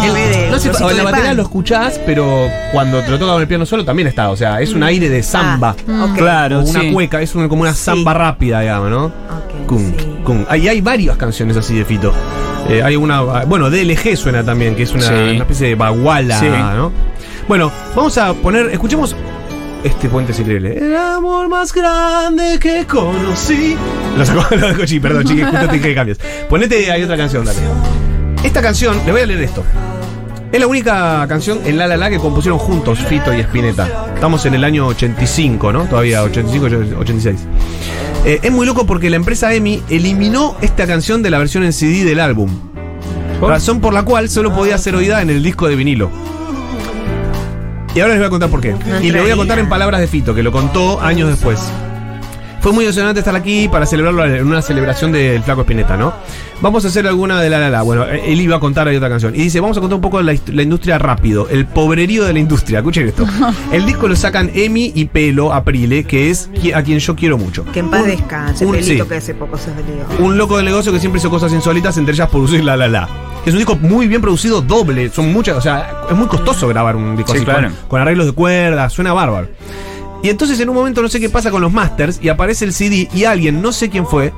De 0.00 0.48
No 0.50 0.58
sé, 0.58 0.68
en 0.68 0.80
la 0.80 0.92
de 0.94 1.02
batería 1.02 1.34
lo 1.34 1.42
escuchás, 1.42 2.00
pero 2.06 2.48
cuando 2.72 3.02
te 3.02 3.10
lo 3.10 3.18
toca 3.18 3.32
con 3.32 3.42
el 3.42 3.48
piano 3.48 3.66
solo 3.66 3.84
también 3.84 4.08
está. 4.08 4.30
O 4.30 4.36
sea, 4.36 4.60
es 4.60 4.72
un 4.72 4.82
aire 4.82 5.08
de 5.08 5.22
samba. 5.22 5.74
Ah, 5.88 6.06
ok. 6.10 6.16
Claro, 6.16 6.60
o 6.60 6.62
una 6.62 6.80
sí. 6.80 6.92
cueca, 6.92 7.20
es 7.20 7.34
una- 7.34 7.48
como 7.48 7.62
una 7.62 7.74
Sí. 7.74 7.84
samba 7.84 8.14
rápida, 8.14 8.60
digamos, 8.60 8.90
¿no? 8.90 9.04
Ok, 9.06 9.66
Cum, 9.66 9.92
sí. 9.96 10.06
cum. 10.24 10.44
Ahí 10.48 10.68
hay 10.68 10.80
varias 10.80 11.16
canciones 11.16 11.56
así 11.56 11.76
de 11.76 11.84
Fito. 11.84 12.12
Eh, 12.68 12.82
hay 12.82 12.96
una. 12.96 13.20
Bueno, 13.44 13.70
DLG 13.70 14.16
suena 14.16 14.44
también, 14.44 14.74
que 14.74 14.82
es 14.84 14.92
una, 14.92 15.02
Sí. 15.06 15.12
una 15.14 15.32
especie 15.32 15.68
de 15.68 15.74
baguala, 15.74 16.38
Sí. 16.38 16.46
¿no? 16.48 16.92
Bueno, 17.48 17.70
vamos 17.94 18.16
a 18.18 18.32
poner. 18.34 18.66
Escuchemos. 18.70 19.14
Este 19.84 20.08
puente 20.08 20.32
es 20.32 20.40
increíble. 20.40 20.76
El 20.76 20.96
amor 20.96 21.48
más 21.48 21.72
grande 21.72 22.58
que 22.58 22.84
conocí. 22.84 23.76
Lo 24.16 24.26
sacó, 24.26 24.44
lo 24.56 24.66
dejó 24.68 24.84
Chi, 24.84 24.98
perdón, 24.98 25.24
Chi, 25.24 25.36
que 25.36 25.44
justo 25.44 25.66
te 25.66 25.72
dije 25.74 25.88
que 25.90 25.94
cambies. 25.94 26.18
Ponete, 26.48 26.90
hay 26.90 27.04
otra 27.04 27.16
canción, 27.16 27.44
dale. 27.44 27.58
Esta 28.42 28.62
canción, 28.62 29.00
le 29.04 29.12
voy 29.12 29.20
a 29.20 29.26
leer 29.26 29.42
esto. 29.42 29.64
Es 30.52 30.60
la 30.60 30.66
única 30.66 31.26
canción 31.28 31.60
en 31.64 31.76
La 31.76 31.86
La 31.86 31.96
La 31.96 32.08
que 32.08 32.18
compusieron 32.18 32.58
juntos 32.58 33.00
Fito 33.00 33.34
y 33.34 33.40
Spinetta. 33.40 34.06
Estamos 34.14 34.46
en 34.46 34.54
el 34.54 34.64
año 34.64 34.86
85, 34.86 35.72
¿no? 35.72 35.84
Todavía 35.84 36.22
85, 36.22 36.96
86. 37.00 37.36
Eh, 38.24 38.40
es 38.42 38.50
muy 38.50 38.64
loco 38.64 38.86
porque 38.86 39.10
la 39.10 39.16
empresa 39.16 39.52
EMI 39.52 39.82
eliminó 39.90 40.56
esta 40.62 40.86
canción 40.86 41.22
de 41.22 41.30
la 41.30 41.38
versión 41.38 41.64
en 41.64 41.72
CD 41.72 42.04
del 42.04 42.20
álbum. 42.20 42.50
Razón 43.40 43.80
por 43.80 43.92
la 43.92 44.04
cual 44.04 44.28
solo 44.28 44.54
podía 44.54 44.78
ser 44.78 44.94
oída 44.96 45.20
en 45.20 45.30
el 45.30 45.42
disco 45.42 45.68
de 45.68 45.76
vinilo. 45.76 46.10
Y 47.94 48.00
ahora 48.00 48.14
les 48.14 48.20
voy 48.20 48.26
a 48.26 48.30
contar 48.30 48.50
por 48.50 48.60
qué. 48.60 48.72
No 48.72 49.00
y 49.00 49.10
le 49.10 49.20
voy 49.20 49.30
a 49.30 49.36
contar 49.36 49.58
en 49.58 49.68
palabras 49.68 50.00
de 50.00 50.06
Fito, 50.06 50.34
que 50.34 50.42
lo 50.42 50.52
contó 50.52 51.00
años 51.00 51.28
después. 51.28 51.58
Fue 52.60 52.72
muy 52.72 52.84
emocionante 52.84 53.20
estar 53.20 53.36
aquí 53.36 53.68
para 53.68 53.86
celebrarlo 53.86 54.24
en 54.26 54.44
una 54.46 54.60
celebración 54.62 55.12
del 55.12 55.42
Flaco 55.44 55.60
Espineta, 55.60 55.96
¿no? 55.96 56.12
Vamos 56.60 56.84
a 56.84 56.88
hacer 56.88 57.06
alguna 57.06 57.40
de 57.40 57.48
la 57.48 57.60
la 57.60 57.70
la. 57.70 57.82
Bueno, 57.82 58.04
él 58.04 58.40
iba 58.40 58.56
a 58.56 58.60
contar 58.60 58.88
ahí 58.88 58.96
otra 58.96 59.08
canción. 59.08 59.32
Y 59.32 59.38
dice, 59.38 59.60
vamos 59.60 59.76
a 59.76 59.80
contar 59.80 59.94
un 59.94 60.00
poco 60.02 60.18
de 60.18 60.24
la, 60.24 60.40
la 60.52 60.62
industria 60.62 60.98
rápido, 60.98 61.48
el 61.48 61.66
pobrerío 61.66 62.24
de 62.24 62.32
la 62.32 62.40
industria. 62.40 62.78
Escuchen 62.80 63.06
esto. 63.06 63.24
El 63.72 63.86
disco 63.86 64.08
lo 64.08 64.16
sacan 64.16 64.50
Emi 64.54 64.90
y 64.92 65.04
Pelo 65.04 65.52
Aprile, 65.52 66.02
que 66.02 66.30
es 66.30 66.50
a 66.74 66.82
quien 66.82 66.98
yo 66.98 67.14
quiero 67.14 67.38
mucho. 67.38 67.64
Que 67.72 67.78
en 67.78 67.90
paz 67.90 68.02
Un- 68.02 68.08
descanse, 68.08 68.66
un- 68.66 68.72
pelito 68.72 69.04
sí. 69.04 69.08
que 69.08 69.14
hace 69.16 69.34
poco 69.34 69.56
se 69.56 69.66
salió. 69.66 70.04
Un 70.26 70.36
loco 70.36 70.56
del 70.56 70.66
negocio 70.66 70.90
que 70.92 70.98
siempre 70.98 71.20
hizo 71.20 71.30
cosas 71.30 71.52
insólitas, 71.52 71.96
entre 71.96 72.12
ellas 72.14 72.28
producir 72.28 72.64
La 72.64 72.76
La 72.76 72.88
La. 72.88 73.08
Es 73.46 73.52
un 73.52 73.58
disco 73.58 73.76
muy 73.76 74.08
bien 74.08 74.20
producido, 74.20 74.60
doble. 74.60 75.10
Son 75.10 75.32
muchas, 75.32 75.56
o 75.56 75.60
sea, 75.60 75.92
es 76.10 76.16
muy 76.16 76.26
costoso 76.26 76.66
grabar 76.66 76.96
un 76.96 77.16
disco 77.16 77.30
Sí, 77.32 77.38
así, 77.38 77.44
claro. 77.44 77.68
con, 77.68 77.76
con 77.88 78.00
arreglos 78.00 78.26
de 78.26 78.32
cuerda, 78.32 78.90
suena 78.90 79.12
bárbaro. 79.12 79.48
Y 80.22 80.30
entonces 80.30 80.58
en 80.60 80.68
un 80.68 80.74
momento 80.74 81.00
no 81.02 81.08
sé 81.08 81.20
qué 81.20 81.28
pasa 81.28 81.50
con 81.50 81.60
los 81.60 81.72
masters 81.72 82.18
y 82.20 82.28
aparece 82.28 82.64
el 82.64 82.72
CD 82.72 83.08
y 83.14 83.24
alguien, 83.24 83.62
no 83.62 83.72
sé 83.72 83.88
quién 83.88 84.06
fue, 84.06 84.32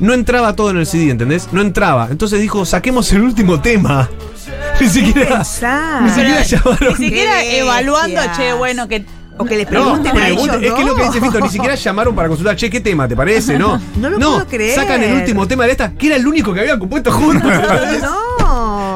no 0.00 0.12
entraba 0.12 0.56
todo 0.56 0.70
en 0.70 0.78
el 0.78 0.86
CD, 0.86 1.10
¿entendés? 1.10 1.48
No 1.52 1.60
entraba. 1.60 2.08
Entonces 2.10 2.40
dijo, 2.40 2.64
saquemos 2.64 3.12
el 3.12 3.22
último 3.22 3.60
tema. 3.60 4.08
Ni 4.80 4.88
siquiera, 4.88 5.36
pensás? 5.36 6.02
ni 6.02 6.08
siquiera 6.10 6.42
llamaron. 6.42 6.94
Ni 6.98 7.04
siquiera 7.06 7.44
evaluando, 7.44 8.20
che, 8.36 8.52
bueno, 8.54 8.88
que. 8.88 9.04
O 9.36 9.44
que 9.44 9.56
les 9.56 9.70
No, 9.70 9.84
pregunten 9.84 10.10
a 10.12 10.14
pregunta- 10.14 10.56
ellos 10.56 10.62
es 10.70 10.72
que 10.74 10.80
es 10.82 10.86
lo 10.86 10.94
que 10.96 11.02
dice 11.04 11.20
dos. 11.20 11.28
Fito, 11.32 11.40
ni 11.40 11.48
siquiera 11.48 11.74
llamaron 11.74 12.14
para 12.14 12.28
consultar, 12.28 12.56
che, 12.56 12.68
¿qué 12.68 12.80
tema 12.80 13.06
te 13.08 13.14
parece? 13.16 13.58
No, 13.58 13.80
No 13.96 14.10
lo 14.10 14.16
puedo 14.18 14.46
creer. 14.46 14.74
Sacan 14.74 15.02
el 15.02 15.14
último 15.14 15.46
tema 15.46 15.64
de 15.64 15.72
esta, 15.72 15.92
que 15.92 16.06
era 16.08 16.16
el 16.16 16.26
único 16.26 16.52
que 16.52 16.60
habían 16.60 16.78
compuesto 16.78 17.10
juntos. 17.12 17.50
No, 18.02 18.39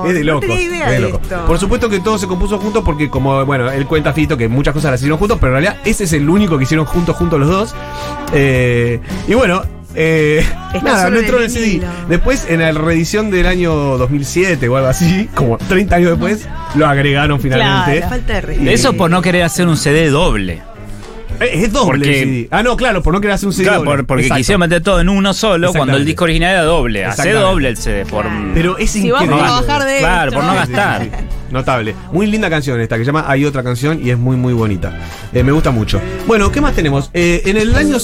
Es 0.07 0.15
de 0.15 0.25
no 0.25 0.41
idea 0.41 0.95
es 0.95 1.01
de 1.01 1.09
esto. 1.09 1.47
Por 1.47 1.59
supuesto 1.59 1.89
que 1.89 2.01
todo 2.01 2.19
se 2.19 2.27
compuso 2.27 2.59
juntos 2.59 2.83
porque, 2.85 3.11
como, 3.11 3.45
bueno, 3.45 3.71
él 3.71 3.87
cuenta 3.87 4.13
Fito 4.13 4.37
que 4.37 4.49
muchas 4.49 4.75
cosas 4.75 4.91
las 4.91 5.01
hicieron 5.01 5.19
juntos, 5.19 5.39
pero 5.41 5.57
en 5.57 5.63
realidad 5.63 5.83
ese 5.85 6.05
es 6.05 6.13
el 6.13 6.29
único 6.29 6.59
que 6.59 6.65
hicieron 6.65 6.87
juntos, 6.87 7.17
juntos 7.17 7.39
los 7.41 7.49
dos. 7.49 7.75
Eh, 8.33 9.01
y 9.29 9.35
bueno, 9.35 9.63
eh, 9.95 10.45
nada, 10.83 11.09
no 11.11 11.17
en 11.17 11.25
entró 11.25 11.39
en 11.39 11.45
el 11.45 11.51
CD. 11.51 11.67
vinilo. 11.67 11.87
Después, 12.09 12.47
en 12.49 12.61
la 12.61 12.73
reedición 12.73 13.31
del 13.31 13.47
año 13.47 13.73
2007 13.99 14.69
o 14.69 14.77
algo 14.77 14.89
así, 14.89 15.29
como 15.35 15.59
30 15.59 15.97
años 15.97 16.11
después, 16.11 16.49
lo 16.75 16.87
agregaron 16.87 17.41
finalmente. 17.41 17.99
Claro. 17.99 18.09
Falta 18.11 18.33
de 18.35 18.41
respeto. 18.41 18.71
Eso 18.71 18.93
por 18.95 19.11
no 19.11 19.23
querer 19.23 19.43
hacer 19.43 19.67
un 19.67 19.77
CD 19.77 20.11
doble. 20.11 20.63
Eh, 21.41 21.51
Es 21.65 21.73
doble 21.73 21.99
Porque- 22.07 22.23
el 22.23 22.29
CD. 22.29 22.49
Ah, 22.51 22.63
no, 22.63 22.77
claro, 22.77 23.03
por 23.03 23.13
no 23.13 23.21
querer 23.21 23.35
hacer 23.35 23.47
un 23.47 23.53
CD. 23.53 23.65
Claro, 23.65 23.79
doble. 23.85 23.91
por- 23.99 24.07
porque 24.07 24.23
Exacto. 24.25 24.39
quisieron 24.39 24.61
meter 24.61 24.83
todo 24.83 25.01
en 25.01 25.09
uno 25.09 25.35
solo 25.35 25.73
cuando 25.73 25.97
el 25.97 26.05
disco 26.05 26.25
original 26.25 26.53
era 26.53 26.63
doble. 26.63 27.05
Hace 27.05 27.33
doble 27.33 27.69
el 27.69 27.77
CD. 27.77 28.05
Por, 28.07 28.27
Pero 28.55 28.79
es 28.79 28.91
Si 28.91 29.11
vas 29.11 29.23
a 29.23 29.25
increíble. 29.25 29.49
trabajar 29.49 29.85
de 29.85 29.99
Claro, 29.99 30.29
esto. 30.31 30.35
por 30.41 30.45
no 30.45 30.53
sí, 30.53 30.73
gastar. 30.73 31.03
sí, 31.03 31.11
sí. 31.19 31.25
Notable. 31.51 31.95
Muy 32.11 32.27
linda 32.27 32.51
canción 32.51 32.81
esta, 32.81 32.97
que 32.97 33.03
se 33.03 33.07
llama 33.07 33.27
Hay 33.29 33.45
otra 33.45 33.63
canción 33.63 34.01
y 34.05 34.11
es 34.11 34.19
muy, 34.19 34.37
muy 34.37 34.53
bonita. 34.55 34.93
Eh, 35.33 35.45
me 35.45 35.53
gusta 35.53 35.71
mucho. 35.71 36.01
Bueno, 36.27 36.51
¿qué 36.51 36.61
más 36.61 36.75
tenemos? 36.75 37.11
Eh, 37.15 37.43
en 37.45 37.57
el 37.57 37.75
año 37.77 37.97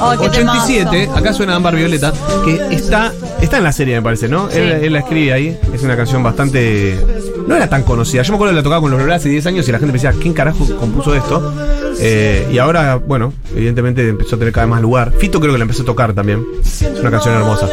Oh, 0.00 0.10
qué 0.18 0.26
87, 0.28 0.90
temazo. 0.90 1.16
acá 1.18 1.32
suena 1.32 1.54
Ámbar 1.54 1.76
Violeta, 1.76 2.12
que 2.44 2.74
está, 2.74 3.12
está 3.40 3.58
en 3.58 3.64
la 3.64 3.72
serie, 3.72 3.94
me 3.96 4.02
parece, 4.02 4.28
¿no? 4.28 4.50
Sí. 4.50 4.58
Él, 4.58 4.70
él 4.84 4.92
la 4.92 5.00
escribe 5.00 5.32
ahí. 5.32 5.58
Es 5.72 5.82
una 5.82 5.96
canción 5.96 6.22
bastante. 6.22 6.98
No 7.46 7.56
era 7.56 7.68
tan 7.68 7.82
conocida. 7.82 8.22
Yo 8.22 8.32
me 8.32 8.36
acuerdo 8.36 8.52
que 8.52 8.56
la 8.56 8.62
tocaba 8.62 8.80
con 8.80 8.90
los 8.90 9.00
Lola 9.00 9.16
hace 9.16 9.28
10 9.28 9.46
años 9.46 9.68
y 9.68 9.72
la 9.72 9.78
gente 9.78 9.92
pensaba, 9.92 10.14
¿quién 10.20 10.32
carajo 10.32 10.66
compuso 10.78 11.14
esto? 11.14 11.52
Eh, 12.00 12.48
y 12.50 12.58
ahora, 12.58 12.96
bueno, 12.96 13.32
evidentemente 13.54 14.08
empezó 14.08 14.36
a 14.36 14.38
tener 14.38 14.52
cada 14.52 14.66
vez 14.66 14.70
más 14.72 14.82
lugar. 14.82 15.12
Fito 15.18 15.40
creo 15.40 15.52
que 15.52 15.58
la 15.58 15.64
empezó 15.64 15.82
a 15.82 15.86
tocar 15.86 16.14
también. 16.14 16.44
Es 16.62 16.82
una 17.00 17.10
canción 17.10 17.34
hermosa. 17.34 17.68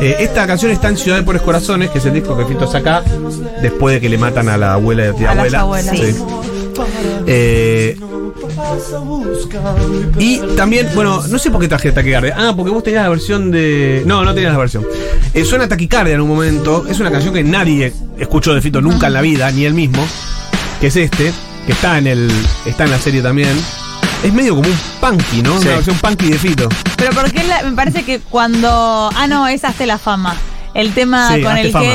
Eh, 0.00 0.16
esta 0.20 0.46
canción 0.46 0.72
está 0.72 0.88
en 0.88 0.96
Ciudad 0.96 1.18
de 1.18 1.22
Pobres 1.22 1.42
Corazones, 1.42 1.90
que 1.90 1.98
es 1.98 2.06
el 2.06 2.14
disco 2.14 2.36
que 2.36 2.44
Fito 2.44 2.66
saca 2.66 3.02
después 3.62 3.94
de 3.94 4.00
que 4.00 4.08
le 4.08 4.18
matan 4.18 4.48
a 4.48 4.56
la 4.56 4.74
abuela 4.74 5.04
y 5.04 5.08
a 5.08 5.12
tía 5.14 5.30
A 5.30 5.34
las 5.36 5.54
abuela. 5.54 5.92
Sí. 5.92 6.14
Eh, 7.26 7.96
y 10.18 10.38
también, 10.56 10.88
bueno, 10.94 11.22
no 11.28 11.38
sé 11.38 11.50
por 11.50 11.60
qué 11.60 11.68
traje 11.68 11.92
Taquicardia. 11.92 12.34
Ah, 12.38 12.52
porque 12.56 12.70
vos 12.70 12.82
tenías 12.82 13.02
la 13.04 13.08
versión 13.08 13.50
de. 13.50 14.02
No, 14.06 14.24
no 14.24 14.34
tenías 14.34 14.52
la 14.52 14.58
versión. 14.58 14.84
Eh, 15.34 15.44
suena 15.44 15.68
Taquicardia 15.68 16.14
en 16.14 16.20
un 16.20 16.28
momento. 16.28 16.86
Es 16.88 17.00
una 17.00 17.10
canción 17.10 17.34
que 17.34 17.42
nadie 17.44 17.92
escuchó 18.18 18.54
de 18.54 18.60
Fito 18.60 18.80
nunca 18.80 19.06
en 19.08 19.12
la 19.14 19.20
vida, 19.20 19.50
ni 19.50 19.64
él 19.64 19.74
mismo. 19.74 20.06
Que 20.80 20.88
es 20.88 20.96
este, 20.96 21.32
que 21.66 21.72
está 21.72 21.98
en 21.98 22.06
el. 22.06 22.30
está 22.66 22.84
en 22.84 22.90
la 22.90 22.98
serie 22.98 23.22
también. 23.22 23.56
Es 24.22 24.32
medio 24.32 24.54
como 24.54 24.68
un 24.68 24.76
punky, 25.00 25.42
¿no? 25.42 25.58
Sí. 25.60 25.66
Una 25.66 25.76
versión 25.76 25.96
punky 25.96 26.30
de 26.30 26.38
Fito. 26.38 26.68
Pero 26.96 27.10
porque 27.12 27.42
la- 27.44 27.62
me 27.62 27.72
parece 27.76 28.04
que 28.04 28.20
cuando. 28.20 29.10
Ah, 29.14 29.26
no, 29.28 29.48
es 29.48 29.64
Hazte 29.64 29.86
la 29.86 29.98
fama. 29.98 30.36
El 30.74 30.92
tema 30.94 31.34
Sí, 31.34 31.42
con 31.42 31.56
el 31.56 31.70
fama. 31.72 31.84
que 31.84 31.94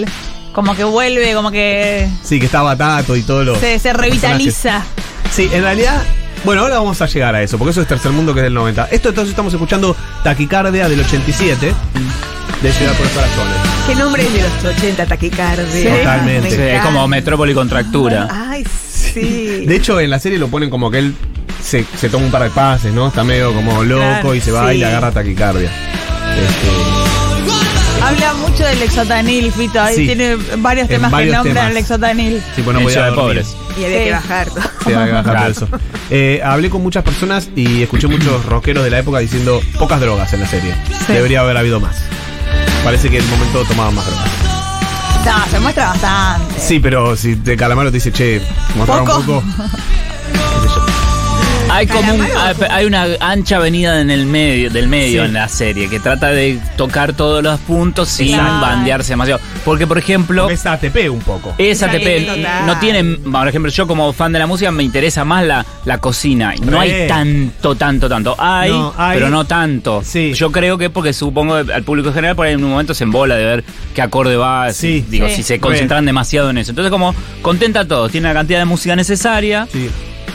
él. 0.00 0.06
Como 0.52 0.74
que 0.76 0.84
vuelve, 0.84 1.32
como 1.34 1.50
que 1.50 2.08
Sí, 2.22 2.38
que 2.38 2.46
estaba 2.46 2.76
Tato 2.76 3.16
y 3.16 3.22
todo 3.22 3.42
lo. 3.44 3.58
se, 3.58 3.78
se 3.78 3.92
revitaliza. 3.92 4.82
Sí, 5.30 5.48
en 5.52 5.62
realidad. 5.62 6.02
Bueno, 6.44 6.62
ahora 6.62 6.78
vamos 6.78 7.00
a 7.00 7.06
llegar 7.06 7.34
a 7.36 7.42
eso, 7.42 7.56
porque 7.56 7.70
eso 7.70 7.82
es 7.82 7.88
Tercer 7.88 8.10
Mundo 8.12 8.34
que 8.34 8.40
es 8.40 8.44
del 8.44 8.54
90. 8.54 8.88
Esto 8.90 9.10
entonces 9.10 9.30
estamos 9.30 9.52
escuchando 9.54 9.94
Taquicardia 10.24 10.88
del 10.88 10.98
87, 11.00 11.72
de 12.62 12.72
Ciudad 12.72 12.92
por 12.94 13.06
los 13.06 13.14
Corazones. 13.14 13.54
¿Qué 13.86 13.94
nombre 13.94 14.26
es 14.26 14.32
de 14.34 14.42
los 14.42 14.76
80 14.76 15.06
taquicardia? 15.06 15.66
Sí. 15.72 15.84
Totalmente. 15.84 16.50
Sí, 16.50 16.60
es 16.60 16.82
como 16.82 17.06
Metrópoli 17.06 17.54
Contractura. 17.54 18.28
Ay, 18.30 18.64
sí. 18.92 19.64
De 19.66 19.76
hecho, 19.76 20.00
en 20.00 20.10
la 20.10 20.18
serie 20.18 20.36
lo 20.38 20.48
ponen 20.48 20.68
como 20.68 20.90
que 20.90 20.98
él 20.98 21.14
se, 21.62 21.84
se 21.96 22.08
toma 22.08 22.24
un 22.26 22.32
par 22.32 22.42
de 22.42 22.50
pases, 22.50 22.92
¿no? 22.92 23.06
Está 23.08 23.22
medio 23.22 23.54
como 23.54 23.84
loco 23.84 24.00
Claro, 24.02 24.34
y 24.34 24.40
se 24.40 24.50
va 24.50 24.68
sí. 24.70 24.74
y 24.76 24.78
le 24.80 24.86
agarra 24.86 25.12
taquicardia. 25.12 25.70
Este, 25.70 26.81
Del 28.72 28.82
exotanil, 28.84 29.52
Fito. 29.52 29.80
Ahí 29.82 29.96
Sí. 29.96 30.06
tiene 30.06 30.36
varios 30.56 30.84
En 30.88 30.96
temas 30.96 31.10
varios 31.10 31.36
que 31.42 31.48
nombran 31.48 31.70
el 31.72 31.76
exotanil. 31.76 32.42
sí, 32.56 32.62
pues 32.62 32.74
no 32.80 32.88
de. 32.88 33.12
Pobres. 33.12 33.54
Y 33.78 33.84
había 33.84 33.98
Sí. 33.98 34.04
que 34.04 34.12
bajar. 34.12 34.48
Sí, 34.48 34.92
había 34.92 35.04
que 35.06 35.12
bajar 35.12 35.24
todo 35.24 35.32
Claro. 35.34 35.50
eso. 35.50 35.68
Eh, 36.10 36.40
hablé 36.42 36.70
con 36.70 36.82
muchas 36.82 37.04
personas 37.04 37.48
y 37.54 37.82
escuché 37.82 38.06
muchos 38.06 38.44
rockeros 38.46 38.82
de 38.84 38.90
la 38.90 38.98
época 38.98 39.18
diciendo 39.18 39.60
pocas 39.78 40.00
drogas 40.00 40.32
en 40.32 40.40
la 40.40 40.46
serie. 40.46 40.74
Debería 41.08 41.40
haber 41.40 41.56
habido 41.58 41.80
más. 41.80 41.96
Parece 42.82 43.10
que 43.10 43.18
en 43.18 43.24
el 43.24 43.30
momento 43.30 43.62
tomaban 43.64 43.94
más 43.94 44.06
drogas. 44.06 44.28
No, 45.24 45.50
se 45.50 45.60
muestra 45.60 45.88
bastante. 45.90 46.60
Sí, 46.60 46.80
pero 46.80 47.14
si 47.16 47.34
de 47.34 47.56
Calamaro 47.56 47.90
te 47.90 47.96
dice, 47.98 48.10
che, 48.10 48.40
mostrar 48.74 49.02
un 49.02 49.06
Poco. 49.06 49.42
Hay 51.72 51.86
como 51.86 52.12
un- 52.14 52.20
Calamaro. 52.20 52.56
hay 52.70 52.82
hay 52.82 52.84
una 52.86 53.06
ancha 53.20 53.56
avenida 53.56 54.00
en 54.00 54.10
el 54.10 54.26
medio, 54.26 54.70
del 54.70 54.88
medio 54.88 55.22
Sí. 55.22 55.26
en 55.28 55.34
la 55.34 55.48
serie 55.48 55.88
que 55.88 56.00
trata 56.00 56.28
de 56.28 56.58
tocar 56.76 57.12
todos 57.12 57.42
los 57.42 57.58
puntos 57.60 58.08
sin 58.08 58.36
bandearse 58.36 59.10
demasiado. 59.10 59.40
Porque, 59.64 59.86
por 59.86 59.98
ejemplo, 59.98 60.42
Porque 60.42 60.54
es 60.54 60.66
ATP 60.66 61.08
un 61.10 61.20
poco. 61.20 61.54
esa 61.58 61.90
Sí, 61.90 61.98
TP 61.98 62.20
total. 62.26 62.66
no 62.66 62.78
tiene, 62.78 63.04
por 63.16 63.46
ejemplo, 63.48 63.70
yo 63.70 63.86
como 63.86 64.12
fan 64.12 64.32
de 64.32 64.38
la 64.38 64.46
música 64.46 64.70
me 64.72 64.82
interesa 64.82 65.24
más 65.24 65.44
la, 65.44 65.64
la 65.84 65.98
cocina. 65.98 66.54
No 66.62 66.80
Re. 66.80 67.02
hay 67.04 67.08
tanto, 67.08 67.74
tanto, 67.76 68.08
tanto. 68.08 68.34
Hay, 68.38 68.70
No, 68.70 68.92
hay- 68.96 69.14
pero 69.18 69.30
no 69.30 69.44
tanto. 69.44 70.02
Sí. 70.04 70.32
Yo 70.34 70.50
creo 70.50 70.76
que 70.78 70.90
porque 70.90 71.12
supongo 71.12 71.54
al 71.56 71.82
público 71.84 72.08
en 72.08 72.14
general 72.14 72.36
por 72.36 72.46
ahí 72.46 72.54
en 72.54 72.64
un 72.64 72.70
momento 72.70 72.94
se 72.94 73.04
embola 73.04 73.36
de 73.36 73.44
ver 73.44 73.64
qué 73.94 74.02
acorde 74.02 74.36
va. 74.36 74.72
si- 74.72 75.00
Sí. 75.00 75.06
digo, 75.08 75.28
Sí. 75.28 75.36
si 75.36 75.42
se 75.44 75.60
concentran 75.60 76.04
demasiado 76.04 76.50
en 76.50 76.58
eso. 76.58 76.70
Entonces 76.72 76.90
como 76.90 77.14
contenta 77.42 77.80
a 77.80 77.84
todos, 77.86 78.10
tiene 78.10 78.28
la 78.28 78.34
cantidad 78.34 78.58
de 78.58 78.64
música 78.64 78.96
necesaria. 78.96 79.66
Sí, 79.72 79.88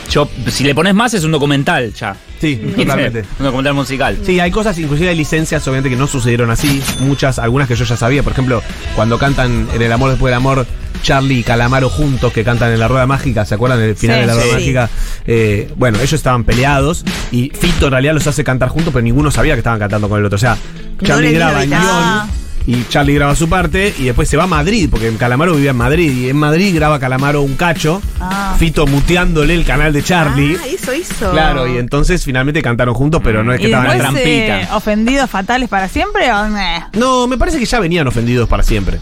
Yo, 0.10 0.30
si 0.48 0.64
le 0.64 0.74
pones 0.74 0.94
más 0.96 1.14
es 1.14 1.24
un 1.24 1.32
documental 1.32 1.94
ya. 1.94 2.16
sí, 2.40 2.56
totalmente. 2.78 3.24
un 3.40 3.46
documental 3.46 3.74
musical. 3.74 4.18
Sí, 4.24 4.40
hay 4.40 4.52
cosas, 4.52 4.78
inclusive 4.80 5.10
hay 5.10 5.16
licencias, 5.18 5.68
obviamente, 5.68 5.90
que 5.90 5.96
no 5.98 6.08
sucedieron 6.08 6.50
así. 6.50 6.82
Muchas, 7.00 7.40
algunas 7.40 7.68
que 7.68 7.76
yo 7.76 7.84
ya 7.86 7.98
sabía. 7.98 8.24
Por 8.24 8.32
ejemplo, 8.34 8.64
cuando 8.96 9.18
cantan 9.20 9.68
en 9.74 9.82
El 9.82 9.92
Amor 9.92 10.12
Después 10.12 10.32
del 10.32 10.38
Amor, 10.38 10.66
Charlie 11.04 11.40
y 11.40 11.44
Calamaro 11.44 11.90
juntos, 11.90 12.32
que 12.32 12.44
cantan 12.44 12.72
en 12.72 12.80
La 12.80 12.88
Rueda 12.88 13.06
Mágica, 13.06 13.46
¿se 13.46 13.56
acuerdan 13.56 13.80
del 13.80 13.96
final 13.96 14.16
Sí, 14.18 14.22
de 14.22 14.28
La 14.28 14.34
Rueda 14.34 14.48
sí. 14.48 14.54
Mágica? 14.56 14.90
Eh, 15.26 15.72
bueno, 15.76 15.98
ellos 15.98 16.14
estaban 16.14 16.44
peleados 16.46 17.04
y 17.32 17.50
Fito 17.50 17.88
en 17.88 17.92
realidad 17.92 18.14
los 18.14 18.26
hace 18.28 18.44
cantar 18.44 18.70
juntos, 18.70 18.94
pero 18.94 19.04
ninguno 19.04 19.30
sabía 19.30 19.54
que 19.54 19.60
estaban 19.60 19.80
cantando 19.80 20.08
con 20.10 20.20
el 20.20 20.26
otro. 20.26 20.38
O 20.38 20.40
sea, 20.40 20.58
Charlie 21.04 21.30
le 21.32 21.34
graba 21.34 21.64
en 21.64 21.70
dio 21.70 21.80
guion. 21.80 22.47
Y 22.68 22.84
Charlie 22.90 23.16
graba 23.16 23.34
su 23.36 23.50
parte 23.50 23.94
y 23.98 24.04
después 24.04 24.30
se 24.30 24.38
va 24.38 24.44
a 24.44 24.48
Madrid, 24.48 24.88
porque 24.92 25.12
Calamaro 25.18 25.56
vivía 25.56 25.72
en 25.72 25.78
Madrid 25.78 26.12
y 26.12 26.30
en 26.30 26.36
Madrid 26.38 26.76
graba 26.76 27.00
Calamaro 27.00 27.42
un 27.42 27.56
cacho, 27.56 28.02
Ah. 28.20 28.56
Fito 28.60 28.86
muteándole 28.88 29.54
el 29.56 29.64
canal 29.66 29.94
de 29.94 30.04
Charlie. 30.04 30.58
Ah, 30.62 30.66
eso 30.68 30.94
hizo. 30.94 31.32
Claro, 31.32 31.68
y 31.68 31.78
entonces 31.78 32.24
finalmente 32.24 32.62
cantaron 32.62 32.94
juntos, 32.94 33.22
pero 33.24 33.44
no 33.44 33.54
es 33.54 33.60
que 33.60 33.68
¿Y 33.70 33.72
estaban 33.72 33.92
en 33.92 33.98
trampita. 34.00 34.62
eh, 34.62 34.68
ofendidos 34.74 35.30
fatales 35.30 35.70
para 35.70 35.88
siempre 35.88 36.32
o 36.34 36.48
meh? 36.50 36.84
No, 36.94 37.26
me 37.28 37.38
parece 37.38 37.58
que 37.60 37.66
ya 37.66 37.80
venían 37.80 38.06
ofendidos 38.08 38.48
para 38.50 38.64
siempre. 38.64 39.00